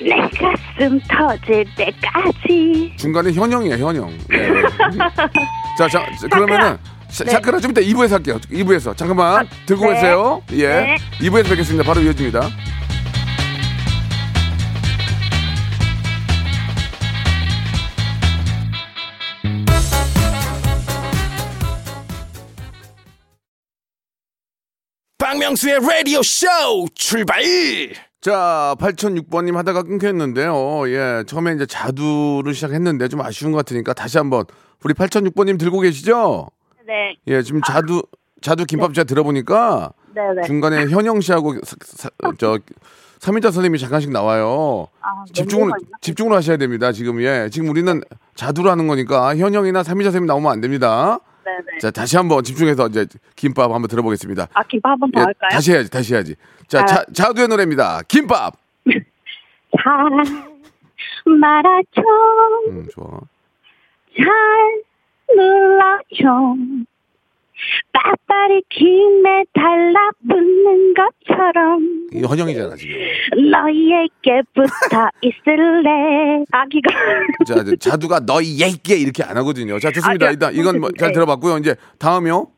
[0.00, 4.10] 내 가슴 터질 때까지 중간에 현영이에요, 현영.
[4.32, 4.52] 예.
[5.78, 6.76] 자, 자, 자, 그러면은
[7.08, 7.30] 샤, 네.
[7.30, 8.38] 샤크라 좀 이따 2부에서 할게요.
[8.50, 8.96] 2부에서.
[8.96, 9.48] 잠깐만.
[9.66, 9.94] 들고 네.
[9.94, 10.42] 계세요.
[10.52, 10.68] 예.
[10.68, 10.96] 네.
[11.20, 11.84] 2부에서 뵙겠습니다.
[11.84, 12.40] 바로 이어집니다.
[25.30, 26.46] 박명수의 라디오 쇼
[26.94, 27.42] 출발
[28.20, 30.88] 자, 8006번님 하다가 끊겼는데요.
[30.88, 34.44] 예, 처음에 이제 자두를 시작했는데 좀 아쉬운 것 같으니까 다시 한번
[34.84, 36.46] 우리 8006번님 들고 계시죠?
[36.86, 38.04] 네, 예, 지금 자두
[38.40, 40.46] 자두 김밥 제가 들어보니까 네, 네.
[40.46, 42.60] 중간에 현영 씨하고 사- 사- 저
[43.18, 44.86] 삼인자 선생님이 잠깐씩 나와요.
[45.00, 46.92] 아, 집중을 집중을 하셔야 됩니다.
[46.92, 48.00] 지금 예, 지금 우리는
[48.36, 51.18] 자두로 하는 거니까 현영이나 삼인자 선생님 나오면 안 됩니다.
[51.46, 51.78] 네, 네.
[51.78, 53.06] 자, 다시 한번 집중해서 이제
[53.36, 54.48] 김밥 한번 들어보겠습니다.
[54.52, 55.50] 아, 김밥 한번 더 예, 할까요?
[55.52, 56.34] 다시 해야지, 다시 해야지.
[56.66, 56.84] 자, 아.
[56.84, 58.02] 자, 자두의 노래입니다.
[58.08, 58.54] 김밥.
[59.80, 59.94] 잘
[61.24, 62.02] 말아줘,
[62.70, 63.20] 음, 좋아.
[64.16, 64.26] 잘
[65.36, 66.56] 눌러줘.
[67.92, 72.94] 빠빠리 김에 달라붙는 것처럼 이 헌영이잖아 지금.
[73.50, 76.44] 너에게 붙어 있을래.
[76.50, 76.94] 아기가.
[77.46, 79.78] 자, 이제 자두가 너희 얘기에 이렇게 안 하거든요.
[79.78, 80.26] 자, 좋습니다.
[80.26, 81.12] 아, 일단 이건 뭐잘 네.
[81.12, 81.58] 들어봤고요.
[81.58, 82.48] 이제 다음이요.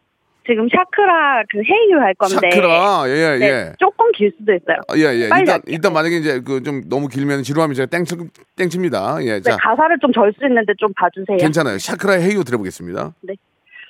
[0.46, 2.48] 지금 샤크라 그 Hey U 할 건데.
[2.50, 3.02] 샤크라.
[3.08, 3.38] 예, 예.
[3.38, 4.78] 네, 조금 길 수도 있어요.
[4.88, 5.24] 아, 예, 예.
[5.24, 5.58] 일단 할게요.
[5.66, 8.16] 일단 만약에 이제 그 좀 너무 길면 지루하면 제가 땡치
[8.56, 9.18] 땡칩니다.
[9.24, 9.32] 예.
[9.32, 11.36] 네, 자, 가사를 좀 절 수 있는데 좀 봐주세요.
[11.36, 11.76] 괜찮아요.
[11.78, 13.12] 샤크라의 Hey U 들어보겠습니다.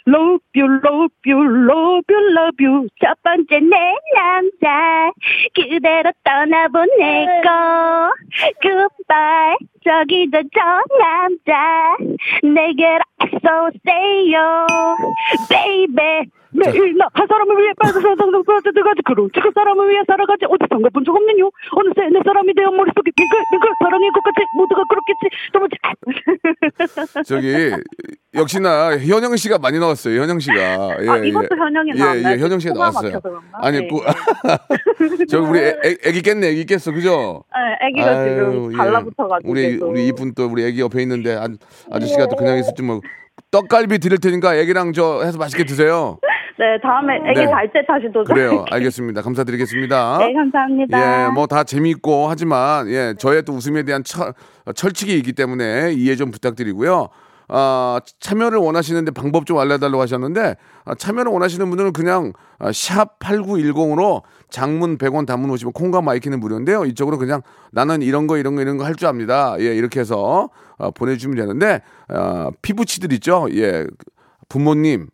[0.08, 2.88] Love you, love you, love you, love you.
[2.98, 3.76] 첫 번째 내
[4.14, 5.12] 남자.
[5.54, 7.48] 그대로 떠나보내고.
[8.62, 9.58] Goodbye.
[9.84, 10.60] 저기도 저
[10.98, 11.96] 남자.
[12.42, 13.00] 내게로
[13.42, 14.66] 쏘세요.
[15.50, 16.30] Baby.
[16.58, 21.04] 매일 나 한 사람을 위해 빨간 세상을 빠져들어가지 그런 그 사람을 위해 살아가지 어디선가 본
[21.04, 25.66] 적 없는요 어느새 내 사람이 되어 머릿속에 빙글 빙글 사랑인 것 같아 모두가 그렇겠지 너무
[25.82, 27.70] 잘 저기
[28.34, 30.20] 역시나 현영 씨가 많이 나왔어요.
[30.20, 30.56] 현영 씨가.
[31.02, 32.34] 예, 아, 이것도 현영이 예, 나왔나요?
[32.36, 33.20] 예, 현영 씨가 나왔어요.
[33.54, 33.88] 아니, 네.
[33.88, 37.44] 그, 저 우리 애, 애- 애기 깼네, 애기 깼어, 그죠?
[37.54, 38.76] 네, 아기가 아유, 지금 예.
[38.76, 39.88] 달라붙어가지고 우리 계속.
[39.88, 41.48] 우리 이쁜 또 우리 애기 옆에 있는데 아,
[41.90, 43.00] 아저씨가 또 그냥 있었지 뭐
[43.50, 46.18] 떡갈비 드릴 테니까 애기랑 저 해서 맛있게 드세요.
[46.58, 47.46] 네 다음에 아기 네.
[47.46, 48.64] 잘 때 다시 도전 그래요.
[48.70, 49.22] 알겠습니다.
[49.22, 50.18] 감사드리겠습니다.
[50.18, 54.32] 네 감사합니다 예, 뭐 다 재미있고 하지만 예, 저의 또 웃음에 대한 철,
[54.74, 57.08] 철칙이 있기 때문에 이해 좀 부탁드리고요.
[57.50, 64.22] 아, 참여를 원하시는데 방법 좀 알려달라고 하셨는데 아, 참여를 원하시는 분들은 그냥 아, 샵 8910으로
[64.50, 66.84] 장문 100원 단문 오시면 콩과 my K는 무료인데요.
[66.84, 67.40] 이쪽으로 그냥
[67.72, 69.54] 나는 이런 거 이런 거 이런 거 할 줄 압니다.
[69.60, 73.46] 예, 이렇게 해서 아, 보내주시면 되는데 아, 피붙이들 있죠.
[73.54, 73.86] 예,
[74.48, 75.06] 부모님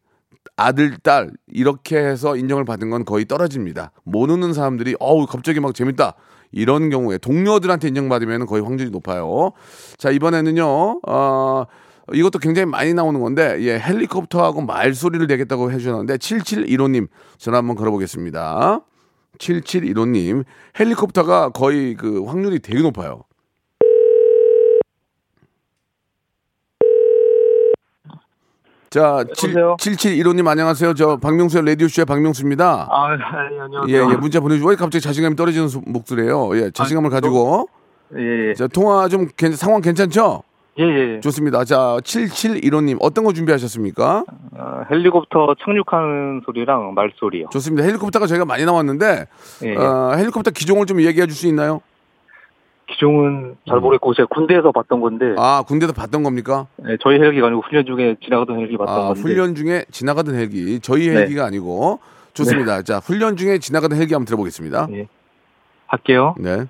[0.57, 3.93] 아들, 딸 이렇게 해서 인정을 받은 건 거의 떨어집니다.
[4.05, 6.15] 모르는 사람들이 어우 갑자기 막 재밌다
[6.53, 9.53] 이런 경우에 동료들한테 인정받으면 거의 확률이 높아요.
[9.99, 11.01] 자 이번에는요.
[11.07, 11.65] 어,
[12.13, 17.91] 이것도 굉장히 많이 나오는 건데 예, 헬리콥터하고 말소리를 내겠다고 해 주셨는데 7715님 전화 한번 걸어
[17.91, 18.81] 보겠습니다.
[19.39, 20.45] 7715님
[20.79, 23.25] 헬리콥터가 거의 그 확률이 되게 높아요.
[28.95, 29.77] 자, 여보세요?
[29.81, 30.95] 7715님 안녕하세요.
[30.95, 32.87] 저 박명수의 라디오쇼의 박명수입니다.
[32.89, 33.93] 아, 아니, 안녕하세요.
[33.93, 36.57] 예, 예, 문자 보내주고 왜 갑자기 자신감이 떨어지는 소- 목소리예요.
[36.57, 37.69] 예, 자신감을 아, 가지고.
[38.17, 38.55] 예, 예.
[38.55, 40.45] 자, 통화 좀 괜- 상황 괜찮죠?
[40.79, 40.85] 예,
[41.17, 41.21] 예.
[41.21, 41.65] 좋습니다.
[41.65, 44.25] 자, 7715님 어떤 거 준비하셨습니까?
[44.59, 47.49] 어, 헬리콥터 착륙하는 소리랑 말소리요.
[47.51, 47.83] 좋습니다.
[47.85, 49.27] 헬리콥터가 저희가 많이 나왔는데
[49.65, 49.75] 예.
[49.77, 51.81] 어, 헬리콥터 기종을 좀 얘기해 줄 수 있나요?
[52.87, 56.67] 기종은 잘 모르겠고 제가 군대에서 봤던 건데 아, 군대에서 봤던 겁니까?
[56.87, 59.21] 예, 저희 헬기가 아니고 훈련 중에 지나가던 헬기 봤던 아, 건데.
[59.21, 60.81] 훈련 중에 지나가던 헬기.
[60.81, 61.17] 저희 네.
[61.17, 62.01] 헬기가 아니고
[62.35, 62.83] 좋습니다.
[62.83, 64.89] 자, 훈련 중에 지나가던 헬기 한번 들어보겠습니다.
[64.93, 65.07] 예.
[65.87, 66.35] 할게요.
[66.39, 66.67] 네.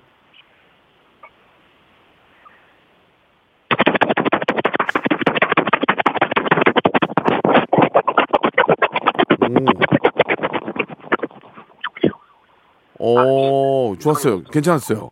[12.97, 13.89] 오.
[13.89, 14.43] 오, 좋았어요.
[14.43, 15.09] 괜찮았어요.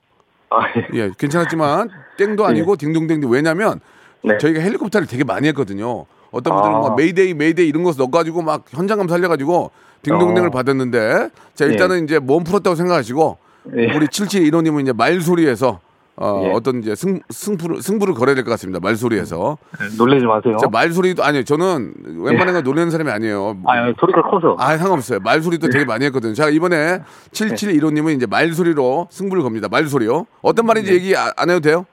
[0.53, 0.87] 아, 예.
[0.93, 3.79] 예, 괜찮았지만 땡도 아니고 딩동댕도 왜냐면
[4.23, 4.37] 네.
[4.37, 6.05] 저희가 헬리콥터를 되게 많이 했거든요.
[6.31, 6.79] 어떤 분들은 아.
[6.79, 9.71] 막 Mayday Mayday 이런 거 넣어가지고 막 현장감 살려가지고
[10.03, 10.51] 딩동댕을 어.
[10.51, 13.37] 받았는데 자 일단은 이제 몸 풀었다고 생각하시고
[13.77, 13.95] 예.
[13.95, 15.79] 우리 7715님은 이제 말소리에서
[16.15, 16.51] 어, 예.
[16.51, 18.79] 어떤 이제 승, 승부를 승부를 걸어야 될 것 같습니다.
[18.79, 19.57] 말소리에서.
[19.97, 20.57] 놀라지 마세요.
[20.61, 21.43] 자, 말소리도 아니요.
[21.43, 23.57] 저는 웬만한 거 놀라는 사람이 아니에요.
[23.65, 24.55] 아, 소리가 커서.
[24.59, 25.19] 아, 상관없어요.
[25.21, 26.33] 말소리도 되게 많이 했거든요.
[26.35, 26.99] 자, 이번에
[27.31, 29.67] 7715님은 이제 말소리로 승부를 겁니다.
[29.71, 30.27] 말소리요.
[30.43, 31.85] 어떤 말인지 얘기 아- 안 해도 돼요?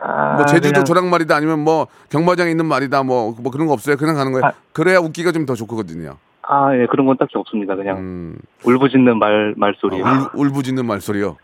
[0.00, 3.96] 아, 뭐 제주도 그냥- 조랑말이다 아니면 뭐 경마장에 있는 말이다 뭐, 뭐 그런 거 없어요.
[3.96, 4.46] 그냥 가는 거예요.
[4.46, 4.52] 아.
[4.72, 6.16] 그래야 웃기가 좀 더 좋거든요.
[6.46, 7.74] 아, 예, 그런 건 딱히 없습니다.
[7.74, 10.06] 그냥 음, 울부짖는 말 말소리요.
[10.06, 11.36] 아, 울, 울부짖는 말소리요.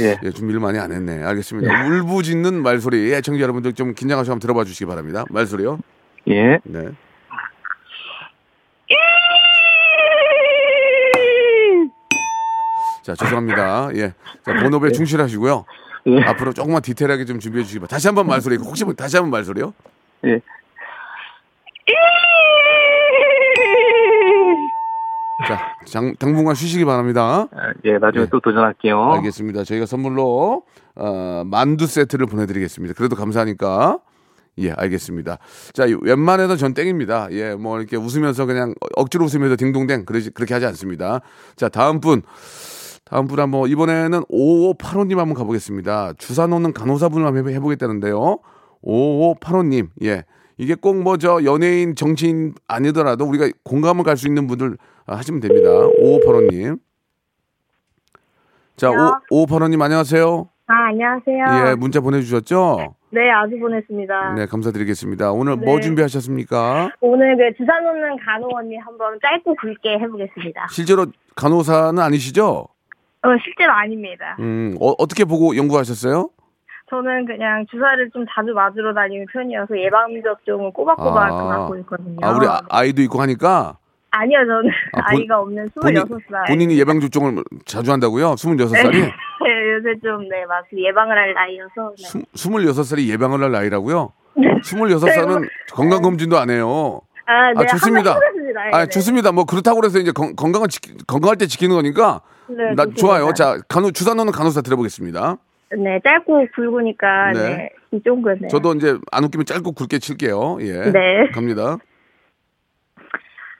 [0.00, 0.18] 예.
[0.22, 1.22] 예, 준비를 많이 안 했네.
[1.22, 1.86] 알겠습니다.
[1.86, 3.12] 울부짖는 말소리.
[3.12, 5.24] 애청자 여러분들 좀 긴장하시고 한번 들어봐 주시기 바랍니다.
[5.30, 5.78] 말소리요.
[6.28, 6.58] 예.
[6.64, 6.88] 네.
[13.02, 13.90] 자, 죄송합니다.
[13.94, 14.12] 예.
[14.44, 15.64] 자, 본업에 충실하시고요.
[16.08, 16.22] 예.
[16.22, 17.94] 앞으로 조금만 디테일하게 좀 준비해 주시기 바랍니다.
[17.94, 18.56] 다시 한번 말소리.
[18.56, 19.74] 혹시 뭐 다시 한번 말소리요?
[20.24, 20.40] 예.
[25.46, 27.46] 자, 장, 당분간 쉬시기 바랍니다.
[27.52, 28.28] 아, 예, 나중에 예.
[28.30, 29.12] 또 도전할게요.
[29.14, 29.64] 알겠습니다.
[29.64, 30.62] 저희가 선물로
[30.94, 32.94] 어, 만두 세트를 보내드리겠습니다.
[32.96, 33.98] 그래도 감사하니까.
[34.58, 35.36] 예, 알겠습니다.
[35.74, 37.28] 자, 이 웬만해서 전 땡입니다.
[37.32, 41.20] 예, 뭐 이렇게 웃으면서 그냥 억지로 웃으면서 딩동댕 그러지, 그렇게 하지 않습니다.
[41.56, 42.22] 자, 다음 분.
[43.04, 46.14] 다음 분 한번 이번에는 5585님 한번 가보겠습니다.
[46.16, 48.38] 주사 놓는 간호사분을 한번 해보- 해보겠다는데요.
[48.82, 50.24] 5585님, 예.
[50.56, 55.40] 이게 꼭 뭐 저 연예인, 정치인 아니더라도 우리가 공감을 갈 수 있는 분들 아, 하시면
[55.40, 55.70] 됩니다.
[55.70, 56.78] 5585님.
[58.76, 59.20] 자, 안녕.
[59.30, 60.48] 5585님 안녕하세요.
[60.68, 61.70] 아, 안녕하세요.
[61.70, 62.94] 예, 문자 보내주셨죠?
[63.10, 64.34] 네, 아주 보냈습니다.
[64.34, 65.30] 네, 감사드리겠습니다.
[65.32, 65.82] 오늘 뭐 네.
[65.82, 66.90] 준비하셨습니까?
[67.00, 70.66] 오늘 그 주사 놓는 간호 언니 한번 짧고 굵게 해보겠습니다.
[70.70, 72.66] 실제로 간호사는 아니시죠?
[73.22, 74.36] 어, 실제로 아닙니다.
[74.40, 76.30] 음, 어, 어떻게 보고 연구하셨어요?
[76.90, 81.44] 저는 그냥 주사를 좀 자주 맞으러 다니는 편이어서 예방접종을 꼬박꼬박 아.
[81.44, 82.18] 맞고 있거든요.
[82.22, 83.78] 아, 우리 아, 아이도 있고 하니까
[84.10, 86.46] 아니요, 저는 아, 아, 본- 이가 없는 본인, 26살.
[86.48, 88.34] 본인 이 예방 접종을 자주 한다고요?
[88.34, 88.92] 26살이?
[89.44, 91.94] 네, 요새 좀, 네, 막 예방을 할 나이여서.
[92.18, 92.24] 네.
[92.34, 94.12] 26살이 예방을 할 나이라고요?
[94.38, 94.48] 네.
[94.62, 97.00] 26살은 건강 검진도 안 해요.
[97.26, 98.14] 아, 네, 아, 좋습니다.
[98.14, 98.88] 네, 아, 네.
[98.88, 99.32] 좋습니다.
[99.32, 102.86] 뭐 그렇다고 그래서 이제 건, 건강을 지키, 건강할 때 지키는 거니까 네, 나.
[102.96, 103.32] 좋아요.
[103.34, 105.36] 자, 간호 주사 넣는 간호사 들어보겠습니다.
[105.76, 107.56] 네, 짧고 굵으니까, 네.
[107.56, 108.46] 네, 이 정도, 네.
[108.48, 110.58] 저도 이제 안 웃기면 짧고 굵게 칠게요.
[110.60, 110.72] 예.
[110.92, 111.28] 네.
[111.34, 111.78] 갑니다.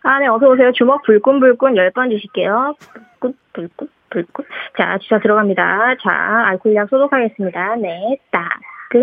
[0.07, 0.71] 아, 네, 어서오세요.
[0.73, 2.77] 주먹 불끈불끈 10번 주실게요.
[3.19, 4.45] 불끈, 불끈, 불끈.
[4.79, 5.97] 자, 주사 들어갑니다.
[6.01, 6.11] 자,
[6.51, 7.77] 알코올약 소독하겠습니다.
[7.77, 8.49] 네, 딱,
[8.91, 8.99] 끝.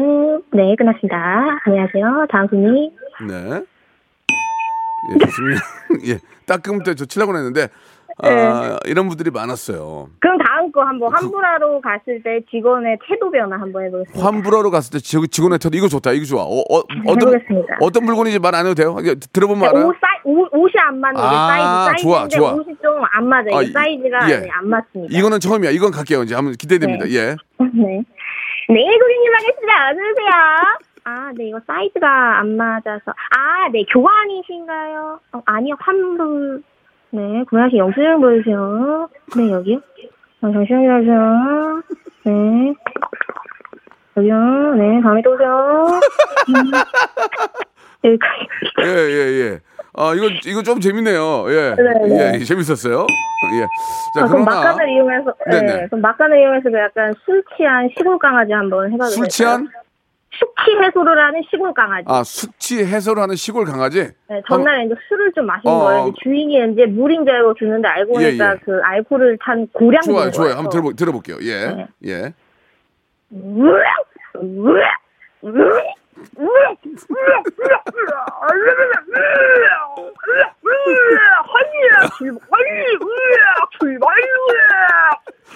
[0.53, 1.59] 네, 끝났습니다.
[1.65, 2.27] 안녕하세요.
[2.29, 2.89] 다음 손님.
[3.27, 3.61] 네.
[5.11, 5.61] 예, 좋습니다.
[6.07, 6.19] 예.
[6.47, 7.67] 따끔 때 저 치려고 했는데
[8.21, 8.77] 아, 네.
[8.91, 10.07] 이런 분들이 많았어요.
[10.19, 14.23] 그럼 다음 거 한번 환불하러 갔을 때 직원의 태도 변화 한번 해보겠습니다.
[14.25, 16.11] 환불하러 갔을 때 직- 직원의 태도 이거 좋다.
[16.11, 16.43] 이거 좋아.
[16.43, 17.77] 어, 어, 어떤 해보겠습니다.
[17.81, 18.95] 어떤 물건인지 말 안 해도 돼요?
[19.33, 19.87] 들어보면 네, 알아요.
[19.87, 22.03] 옷 사이, 옷, 옷이 안 맞는 게 아, 사이즈.
[22.03, 22.53] 좋아, 사이즈인데 좋아.
[22.53, 23.55] 옷이 좀 안 맞아요.
[23.57, 24.37] 아, 이 사이즈가 예.
[24.41, 25.17] 네, 안 맞습니다.
[25.17, 25.71] 이거는 처음이야.
[25.71, 26.21] 이건 갈게요.
[26.23, 27.05] 이제 한번 기대됩니다.
[27.05, 27.11] 네.
[27.15, 27.35] 예.
[27.73, 28.03] 네.
[28.69, 29.89] 네, 고객님 하겠습니다.
[29.89, 30.31] 어서 오세요.
[31.05, 33.11] 아, 네, 이거 사이즈가 안 맞아서.
[33.35, 35.19] 아, 네, 교환이신가요?
[35.33, 36.63] 어, 아니요, 환불.
[37.13, 39.07] 네, 구매하신 영수증 보여주세요.
[39.37, 39.77] 네, 여기요.
[40.41, 41.83] 어, 잠시만요.
[42.25, 42.73] 네.
[44.17, 44.73] 여기요.
[44.75, 45.87] 네, 다음에 또 오세요.
[46.49, 46.71] 음.
[48.03, 48.47] 여기까지.
[48.81, 49.59] 예, 예, 예.
[49.95, 51.45] 아, 이거 이거 좀 재밌네요.
[51.49, 51.75] 예.
[51.75, 52.31] 네, 네.
[52.33, 53.05] 예, 재밌었어요.
[53.53, 53.67] 예.
[54.15, 55.87] 자, 아, 그럼 그러나 막간을 이용해서, 네, 네네.
[55.89, 59.29] 그럼 막간을 이용해서 그 약간 술 취한 시골 강아지 한번 해봐도 술 될까요?
[59.29, 59.67] 취한
[60.39, 62.05] 숙취 해소를 하는 시골 강아지.
[62.07, 64.11] 아, 숙취 해소를 하는 시골 강아지.
[64.29, 66.01] 네, 전날에 이제 술을 좀 마신 어, 거예요.
[66.01, 66.07] 어.
[66.07, 68.59] 이제 주인이 이제 물인 줄 알고 주는데 알고 예, 보니까 예.
[68.63, 70.53] 그 알코올을 탄 고량 좋아요, 좋아요.
[70.53, 71.37] 한번 들어보, 들어볼게요.
[71.41, 71.67] 예.
[71.67, 71.87] 네.
[72.05, 72.33] 예.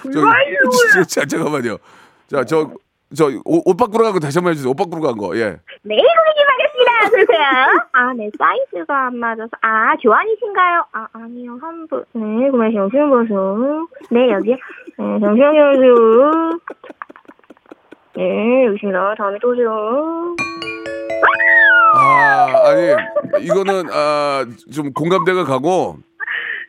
[0.03, 1.77] 저, 진짜, 잠깐만요.
[2.27, 2.71] 자, 저,
[3.15, 4.70] 저, 옷, 옷 밖으로 간 거 다시 한번 해주세요.
[4.72, 5.36] 옷 밖으로 간 거.
[5.38, 5.58] 예.
[5.84, 6.91] 네, 고객님 하겠습니다.
[7.06, 7.88] 어서오세요.
[7.93, 9.50] 아, 네, 사이즈가 안 맞아서.
[9.62, 10.86] 아, 교환이신가요?
[10.91, 12.06] 아, 아니요, 환불.
[12.13, 13.88] 네, 구매 정신 보수.
[14.12, 14.56] 네, 여기요.
[14.98, 16.60] 네, 잠시만요, 보수.
[18.17, 19.15] 네, 여기입니다.
[19.17, 20.36] 다음에 또 오세요.
[21.96, 25.98] 아, 아니, 이거는, 아, 좀 공감대가 가고,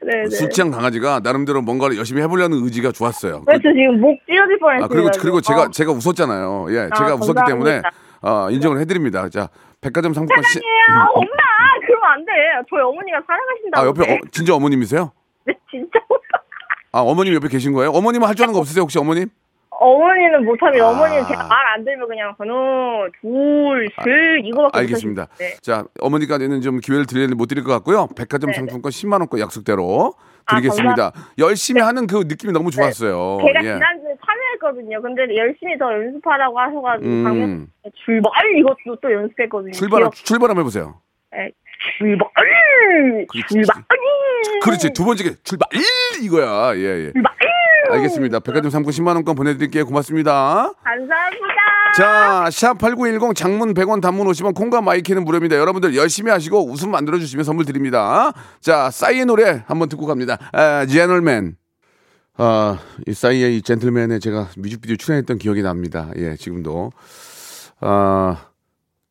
[0.03, 0.29] 네, 네.
[0.31, 3.43] 술 취한 강아지가 나름대로 뭔가를 열심히 해보려는 의지가 좋았어요.
[3.47, 4.85] 네, 저 지금 목 찢어질 뻔했어요.
[4.85, 5.71] 아, 그리고, 그리고 제가, 어.
[5.71, 6.67] 제가 웃었잖아요.
[6.71, 7.45] 예, 아, 제가 웃었기 감사합니다.
[7.47, 7.83] 때문에,
[8.23, 9.29] 아, 인정을 해드립니다.
[9.29, 9.49] 자,
[9.81, 11.09] 백화점 상품권 시, 사랑해요.
[11.15, 11.27] 엄마,
[11.87, 12.33] 그러면 안 돼.
[12.71, 13.83] 저희 어머니가 사랑하신다고.
[13.83, 15.13] 아, 옆에, 어, 진짜 어머님이세요?
[15.47, 15.99] 네, 진짜.
[16.93, 17.91] 아, 어머님 옆에 계신 거예요?
[17.91, 19.29] 어머님은 할 줄 아는 거 없으세요, 혹시 어머님?
[19.81, 20.89] 어, 어머니는 못하면 아.
[20.89, 22.53] 어머니는 제가 말 안 들으면 그냥 하나,
[23.21, 25.23] 둘, 셋 이거밖에 알겠습니다.
[25.23, 25.61] 못하시는데.
[25.63, 28.09] 자, 어머니까지는 좀 기회를 드리는데 못 드릴 것 같고요.
[28.17, 28.57] 백화점 네네.
[28.57, 30.15] 상품권 10만 원권 약속대로
[30.47, 31.13] 아, 드리겠습니다.
[31.39, 33.39] 열심히 하는 그 느낌이 너무 좋았어요.
[33.47, 33.75] 제가 예.
[33.75, 35.03] 지난주에 참여했거든요.
[35.03, 37.67] 근데 열심히 더 연습하라고 하셔가지고 음.
[38.05, 39.73] 출발 이것도 또 연습했거든요.
[39.73, 41.01] 출발 기억- 출발 한번 해보세요.
[41.33, 41.51] 네.
[41.99, 42.29] 출발
[43.31, 43.47] 그렇지.
[43.55, 43.83] 출발
[44.65, 45.69] 그렇지 두 번째 게 출발
[46.23, 46.75] 이거야.
[46.77, 47.13] 예 예.
[47.13, 47.33] 출발
[47.91, 48.41] 알겠습니다.
[48.41, 49.87] 백화점 상품 10만 원권 보내드릴게요.
[49.87, 50.73] 고맙습니다.
[50.83, 51.69] 감사합니다.
[51.97, 55.57] 자, 샵8910 장문 100원 단문 50원 콩과 my K는 무료입니다.
[55.57, 58.33] 여러분들 열심히 하시고 웃음 만들어 주시면 선물 드립니다.
[58.61, 60.39] 자, 싸이의 노래 한번 듣고 갑니다.
[60.53, 61.57] 아, 젠틀맨.
[62.37, 66.09] 아, 이 싸이의 이 젠틀맨에 제가 뮤직비디오 출연했던 기억이 납니다.
[66.17, 66.93] 예, 지금도.
[67.81, 68.48] 아,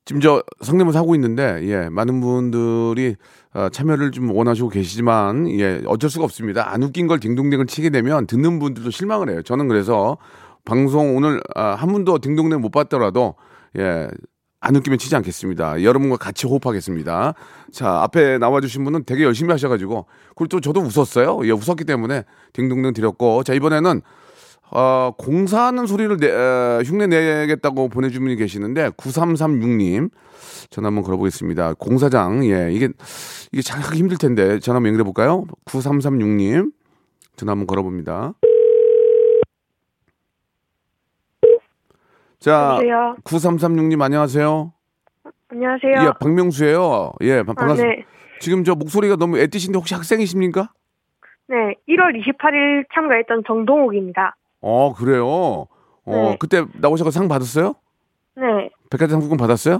[0.07, 3.17] 지금 저 성대모사 하고 있는데 예, 많은 분들이
[3.53, 6.71] 어, 참여를 좀 원하시고 계시지만 예, 어쩔 수가 없습니다.
[6.71, 9.41] 안 웃긴 걸 딩동댕을 치게 되면 듣는 분들도 실망을 해요.
[9.41, 10.17] 저는 그래서
[10.63, 13.35] 방송 오늘 아, 한 분도 딩동댕 못 봤더라도
[13.77, 14.07] 예,
[14.61, 15.83] 안 웃기면 치지 않겠습니다.
[15.83, 17.33] 여러분과 같이 호흡하겠습니다.
[17.73, 20.05] 자, 앞에 나와주신 분은 되게 열심히 하셔가지고
[20.37, 21.41] 그리고 또 저도 웃었어요.
[21.43, 24.01] 예, 웃었기 때문에 딩동댕 드렸고 자 이번에는
[24.71, 30.09] 어, 공사하는 소리를 내, 에, 흉내 내겠다고 보내준 분이 계시는데 9336님
[30.69, 31.75] 전화 한번 걸어보겠습니다.
[31.75, 32.89] 공사장 예 이게
[33.53, 35.45] 이게 잘 하기 힘들 텐데 전화 한번 연결해 볼까요?
[35.65, 36.71] 9336님
[37.37, 38.33] 전화 한번 걸어봅니다.
[42.39, 43.15] 자 여보세요?
[43.23, 44.73] 9336님 안녕하세요.
[45.49, 45.91] 안녕하세요.
[46.07, 47.13] 예 박명수예요.
[47.21, 47.95] 예 반- 아, 반갑습니다.
[47.95, 48.05] 네.
[48.39, 50.71] 지금 저 목소리가 너무 애띠신데 혹시 학생이십니까?
[51.47, 51.55] 네,
[51.87, 54.35] 1월 28일 참가했던 정동욱입니다.
[54.61, 55.25] 어 그래요.
[55.27, 55.67] 어
[56.05, 56.37] 네.
[56.39, 57.73] 그때 나오셔서 상 받았어요?
[58.35, 59.79] 네, 백화점 상품권 받았어요?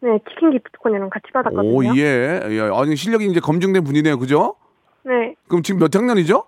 [0.00, 1.74] 네, 치킨 기프트콘이랑 같이 받았거든요.
[1.74, 2.40] 오, 예.
[2.48, 2.60] 예.
[2.72, 4.18] 아니, 실력이 이제 검증된 분이네요.
[4.18, 4.56] 그죠?
[5.04, 6.44] 네, 그럼 지금 몇 학년이죠?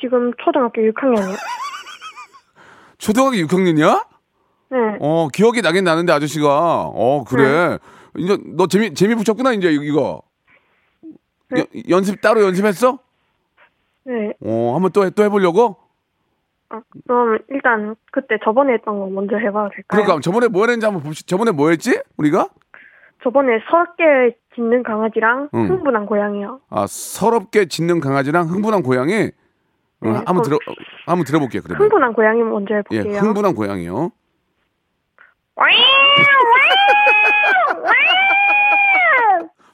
[0.00, 1.36] 지금 초등학교 6학년이요.
[2.98, 4.06] 초등학교 6학년이야?
[4.70, 6.82] 네, 어, 기억이 나긴 나는데, 아저씨가.
[6.94, 7.78] 어, 그래.
[8.16, 10.22] 이제 너 재미, 재미 붙였구나, 이제 이거.
[11.50, 11.60] 네.
[11.60, 12.98] 연- 연습, 따로 연습했어?
[14.04, 14.32] 네.
[14.44, 15.76] 어, 한번 또, 해- 또 해보려고?
[16.70, 19.84] 아, 그럼 일단 그때 저번에 했던 거 먼저 해봐도 될까요?
[20.04, 21.26] 그러니까 저번에 뭐 했는지 한번 봅시다.
[21.28, 21.98] 저번에 뭐 했지?
[22.18, 22.48] 우리가?
[23.22, 25.68] 저번에 서럽게 짖는 강아지랑 응.
[25.70, 26.60] 흥분한 고양이요.
[26.70, 29.12] 아, 서럽게 짖는 강아지랑 흥분한 고양이.
[29.14, 29.32] 응,
[30.00, 30.58] 네, 한번 그럼- 들어,
[31.06, 31.82] 한번 들어볼게요, 그러면.
[31.82, 33.18] 흥분한 고양이 먼저 예, 해볼게요.
[33.20, 34.10] 흥분한 고양이요.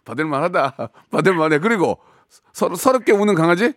[0.05, 0.75] 받을만 하다.
[1.11, 1.59] 받을만 해.
[1.59, 3.73] 그리고 서, 서럽게 우는 강아지?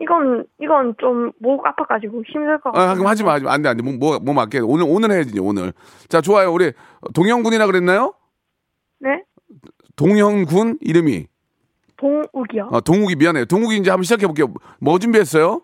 [0.00, 2.90] 이건 이건 좀 목 아파가지고 힘들 것 같아요.
[2.90, 3.52] 아, 그럼 하지 마, 하지 마.
[3.52, 3.82] 안 돼, 안 돼.
[3.82, 4.60] 뭐, 뭐, 뭐 맞게.
[4.60, 5.72] 오늘, 오늘 해야지, 오늘.
[6.08, 6.52] 자, 좋아요.
[6.52, 6.72] 우리
[7.14, 8.14] 동영군이라 그랬나요?
[8.98, 9.22] 네,
[9.96, 11.26] 동영군 이름이.
[11.96, 12.70] 동욱이요.
[12.72, 13.44] 아, 동욱이 미안해요.
[13.44, 14.46] 동욱이 이제 한번 시작해 볼게요.
[14.80, 15.60] 뭐 준비했어요?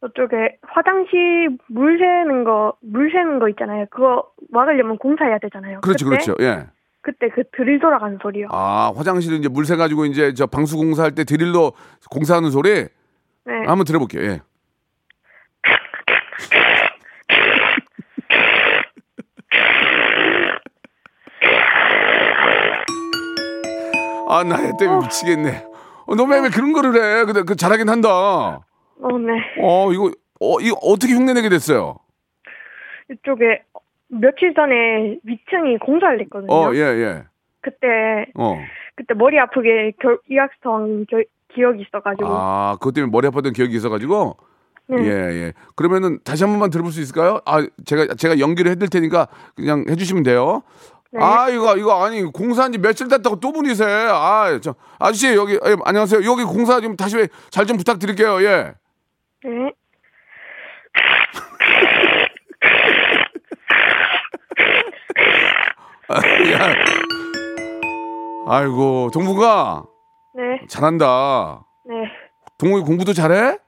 [0.00, 3.84] 저쪽에 화장실 물 새는 거, 물 새는 거 있잖아요.
[3.90, 5.82] 그거 막으려면 공사해야 되잖아요.
[5.82, 6.42] 그렇죠, 그때, 그렇죠.
[6.42, 6.66] 예.
[7.02, 8.48] 그때 그 드릴 돌아가는 소리요.
[8.50, 11.72] 아, 화장실에 이제 물 새가지고 이제 저 방수 공사할 때 드릴로
[12.10, 12.86] 공사하는 소리?
[13.44, 13.52] 네.
[13.66, 14.22] 한번 들어볼게요.
[14.22, 14.40] 예.
[24.28, 25.64] 아, 나애 때문에 미치겠네.
[26.06, 27.24] 어, 너왜 왜 그런 거를 해?
[27.24, 28.08] 근데 그 잘하긴 한다.
[28.08, 29.32] 어, 네.
[29.60, 31.96] 어, 이거, 어, 이거 어떻게 흉내내게 됐어요?
[33.10, 33.62] 이쪽에
[34.08, 36.52] 며칠 전에 위층이 공사를 했거든요.
[36.52, 37.24] 어, 예, 예.
[37.60, 38.56] 그때 어.
[38.94, 41.18] 그때 머리 아프게 결, 이학성 겨,
[41.54, 42.28] 기억이 있어가지고.
[42.28, 44.36] 아, 그것 때문에 머리 아팠던 기억이 있어가지고.
[44.88, 44.96] 네.
[45.04, 45.52] 예, 예.
[45.76, 47.40] 그러면은 다시 한 번만 들어볼 수 있을까요?
[47.46, 50.62] 아, 제가, 제가 연기를 해드릴 테니까 그냥 해주시면 돼요.
[51.12, 51.22] 네.
[51.22, 53.84] 아, 이거, 이거, 아니, 공사한 지 며칠 됐다고 또 분이세.
[53.84, 56.24] 아, 저, 아저씨, 여기, 예, 안녕하세요.
[56.28, 57.16] 여기 공사 좀 다시
[57.50, 58.42] 잘 좀 부탁드릴게요.
[58.42, 58.74] 예.
[59.44, 59.72] 네.
[66.08, 66.16] 아,
[66.52, 66.74] 야.
[68.48, 69.84] 아이고, 동부가
[70.34, 70.60] 네.
[70.68, 71.64] 잘한다.
[71.86, 71.94] 네.
[72.58, 73.58] 동욱이 공부도 잘해?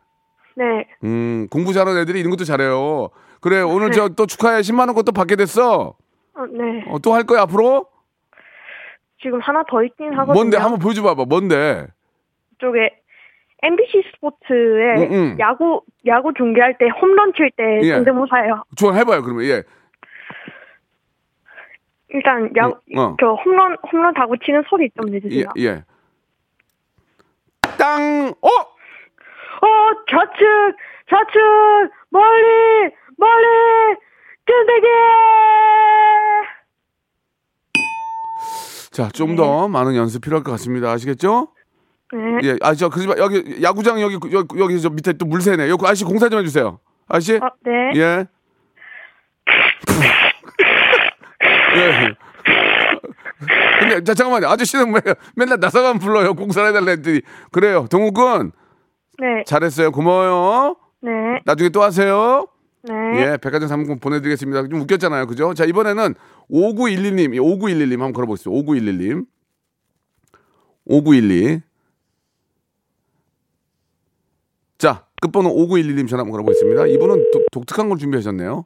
[0.56, 0.64] 네.
[1.04, 3.08] 음, 공부 잘하는 애들이 이런 것도 잘해요.
[3.40, 3.96] 그래, 오늘 네.
[3.96, 4.60] 저또 축하해.
[4.60, 5.94] 10만원 것도 받게 됐어.
[6.34, 6.84] 어, 네.
[6.88, 7.86] 어, 또 할 거야, 앞으로?
[9.20, 10.34] 지금 하나 더 있긴 하거든요.
[10.34, 10.56] 뭔데?
[10.58, 11.24] 한번 보여줘 봐봐.
[11.24, 11.86] 뭔데?
[12.58, 12.90] 쪽에
[13.62, 15.36] MBC 스포츠에 응, 응.
[15.38, 17.92] 야구 야구 중계할 때 홈런 칠때 예.
[17.94, 18.64] 성대모사예요.
[18.76, 19.44] 좋아, 해봐요, 그러면.
[19.44, 19.62] 예.
[22.08, 23.16] 일단 야, 응, 어.
[23.20, 25.44] 저 홈런 홈런 다고 치는 소리 좀 예, 내주세요.
[25.58, 25.84] 예.
[27.82, 28.32] 땅!
[28.40, 28.48] 어!
[28.48, 29.66] 어
[30.08, 30.76] 좌측
[31.10, 31.42] 좌측
[32.10, 33.96] 멀리 멀리
[34.46, 34.86] 끈데기
[38.92, 40.92] 자, 좀더 많은 연습 필요할 것 같습니다.
[40.92, 41.48] 아시겠죠?
[42.12, 42.18] 네.
[42.42, 42.56] 예.
[42.60, 43.14] 아, 저, 그러지 마.
[43.16, 45.68] 여기, 야구장 여기, 여기, 여기 저 밑에 또 물새네.
[45.70, 46.78] 여기 아저씨 공사 좀 해주세요.
[47.08, 47.36] 아저씨?
[47.36, 47.72] 어, 네.
[47.96, 48.26] 예.
[51.74, 52.14] 예.
[53.88, 54.48] 근데 자 잠깐만요.
[54.48, 55.00] 아저씨는 왜
[55.36, 56.34] 맨날 나사만 불러요?
[56.34, 57.20] 공사를 해달라 했더니
[57.50, 57.86] 그래요.
[57.90, 58.52] 동욱군
[59.18, 59.44] 네.
[59.46, 59.90] 잘했어요.
[59.92, 60.76] 고마워요.
[61.02, 61.10] 네.
[61.44, 62.46] 나중에 또 하세요.
[62.84, 62.94] 네.
[63.16, 64.68] 예, 백화점 상품권 보내드리겠습니다.
[64.68, 65.26] 좀 웃겼잖아요.
[65.26, 65.54] 그죠?
[65.54, 66.14] 자, 이번에는
[66.50, 68.50] 5911님, 5911님 한번 걸어보시죠.
[68.50, 69.24] 5911님.
[70.86, 71.60] 5912.
[74.78, 76.86] 자, 끝번호 5911님 전화 한번 걸어보겠습니다.
[76.88, 78.64] 이분은 독, 독특한 걸 준비하셨네요.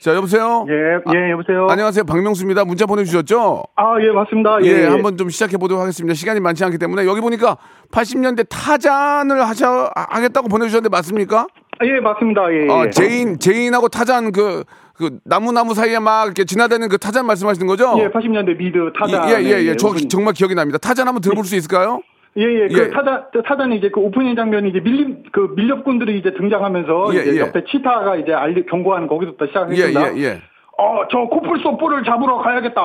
[0.00, 0.66] 자, 여보세요?
[0.68, 0.74] 예,
[1.16, 1.66] 예, 여보세요.
[1.70, 2.04] 안녕하세요.
[2.04, 2.64] 박명수입니다.
[2.64, 3.64] 문자 보내주셨죠?
[3.76, 4.58] 아, 예, 맞습니다.
[4.62, 4.86] 예, 예, 예.
[4.86, 6.14] 한번 좀 시작해 보도록 하겠습니다.
[6.14, 7.56] 시간이 많지 않기 때문에 여기 보니까
[7.92, 11.46] 80년대 타잔을 하셔 하겠다고 보내주셨는데 맞습니까?
[11.78, 12.42] 아, 예, 맞습니다.
[12.52, 12.90] 예, 어, 예.
[12.90, 17.94] 제인 제인하고 타잔 그, 그 나무 나무 사이에 막 이렇게 지나다니는 그 타잔 말씀하시는 거죠?
[17.98, 19.28] 예, 80년대 미드 타잔.
[19.30, 19.64] 예, 예, 예.
[19.68, 20.78] 예, 저 오픈- 정말 기억이 납니다.
[20.78, 22.00] 타잔 한번 들어볼 수 있을까요?
[22.38, 22.90] 예, 예, 그 예.
[22.90, 27.40] 타잔, 타잔이 이제 그 오프닝 장면이 이제 밀림, 그 밀렵꾼들이 이제 등장하면서 예, 이제 예.
[27.40, 30.16] 옆에 치타가 이제 알리, 경고하는 거기서부터 예, 시작했습니다.
[30.18, 30.42] 예, 예.
[30.78, 32.82] 어, 저 코뿔소 뿔을 잡으러 가야겠다.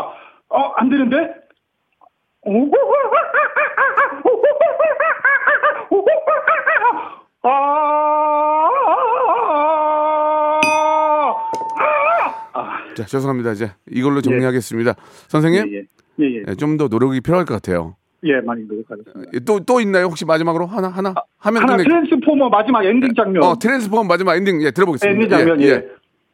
[0.49, 1.18] 어, 안 되는데?
[12.95, 13.52] 자, 죄송합니다.
[13.54, 14.95] 이제 이걸로 정리하겠습니다.
[15.28, 15.84] 선생님, 예,
[16.26, 16.56] 예, 예.
[16.56, 17.95] 좀 더 노력이 필요할 것 같아요.
[18.24, 19.32] 예, 많이 노력하겠습니다.
[19.34, 20.06] 예, 또, 또 있나요?
[20.06, 21.14] 혹시 마지막으로 하나, 하나?
[21.40, 23.44] 하면 하나 끝내- 트랜스포머 마지막 엔딩 장면.
[23.44, 25.38] 어, 트랜스포머 마지막 엔딩, 예, 들어보겠습니다.
[25.38, 25.88] 엔딩 장면, 예.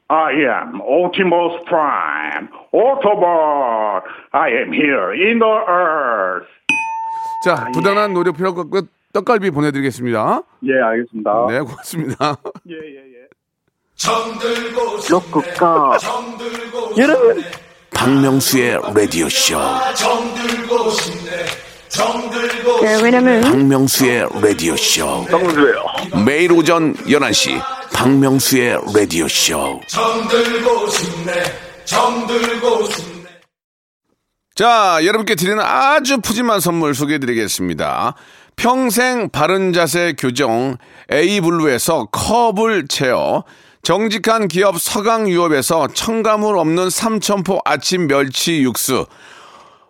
[0.09, 4.05] I am Optimus Prime, Autobot.
[4.31, 6.47] I am here in the Earth.
[7.43, 10.41] 자, 부단한 노력 필요할 것 같고, 떡갈비 보내드리겠습니다.
[10.63, 11.47] 예, 알겠습니다.
[11.49, 12.37] 네, 고맙습니다.
[12.69, 13.27] 예, 예, 예.
[15.09, 15.97] 로쿠꺼.
[16.97, 17.41] 여러분.
[17.93, 19.57] 박명수의 라디오 쇼.
[19.57, 19.57] 네,
[23.01, 25.25] 왜냐면 박명수의 라디오 쇼.
[26.25, 27.61] 매일 오전 11시
[27.93, 29.79] 박명수의 라디오 쇼.
[34.55, 38.15] 자, 여러분께 드리는 아주 푸짐한 선물 소개해 드리겠습니다.
[38.55, 40.77] 평생 바른 자세 교정
[41.11, 43.43] 에이블루에서 커블체어
[43.83, 49.05] 정직한 기업 서강유업에서 첨가물 없는 삼천포 아침 멸치 육수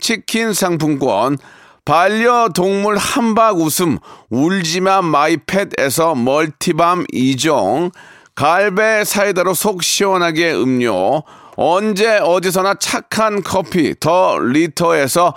[0.00, 1.38] 치킨 상품권,
[1.84, 3.98] 반려동물 한박 웃음
[4.30, 7.92] 울지마 마이팻에서 멀티밤 2종,
[8.34, 11.22] 갈배 사이다로 속 시원하게 음료,
[11.56, 15.34] 언제 어디서나 착한 커피 더 리터에서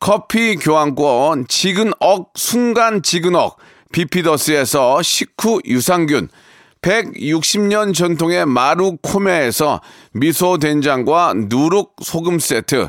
[0.00, 3.56] 커피 교환권, 지근억 순간 지근억,
[3.92, 6.28] 비피더스에서 식후 유산균,
[6.82, 9.80] 160년 전통의 마루코메에서
[10.12, 12.88] 미소 된장과 누룩 소금 세트,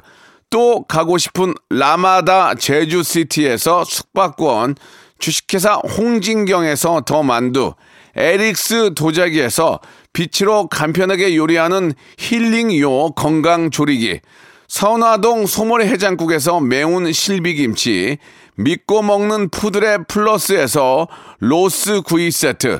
[0.54, 4.76] 또 가고 싶은 라마다 제주시티에서 숙박권,
[5.18, 7.74] 주식회사 홍진경에서 더 만두,
[8.16, 9.80] 에릭스 도자기에서
[10.14, 14.20] 빛으로 간편하게 요리하는 힐링요 건강조리기,
[14.68, 18.20] 선화동 소머리 해장국에서 매운 실비김치,
[18.56, 21.08] 믿고 먹는 푸드의 플러스에서
[21.40, 22.80] 로스 구이 세트,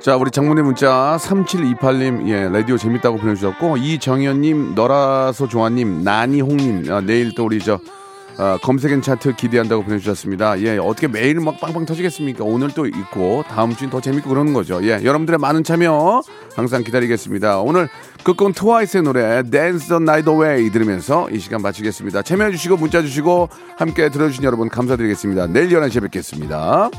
[0.00, 7.34] 자, 우리 장문의 문자 3728님, 예, 라디오 재밌다고 보내주셨고, 이정현님, 너라서 좋아님, 나니홍님, 아, 내일
[7.34, 7.78] 또 우리 저,
[8.38, 10.60] 아, 검색엔 차트 기대한다고 보내주셨습니다.
[10.60, 12.44] 예, 어떻게 매일 막 빵빵 터지겠습니까?
[12.44, 14.80] 오늘 또 있고, 다음 주는 더 재밌고 그러는 거죠.
[14.84, 16.22] 예, 여러분들의 많은 참여
[16.54, 17.60] 항상 기다리겠습니다.
[17.60, 17.88] 오늘
[18.22, 22.22] 끝곡 트와이스의 노래, Dance the Night Away 들으면서 이 시간 마치겠습니다.
[22.22, 23.48] 참여해주시고, 문자 주시고,
[23.78, 25.46] 함께 들어주신 여러분 감사드리겠습니다.
[25.46, 26.90] 내일 11시에 뵙겠습니다.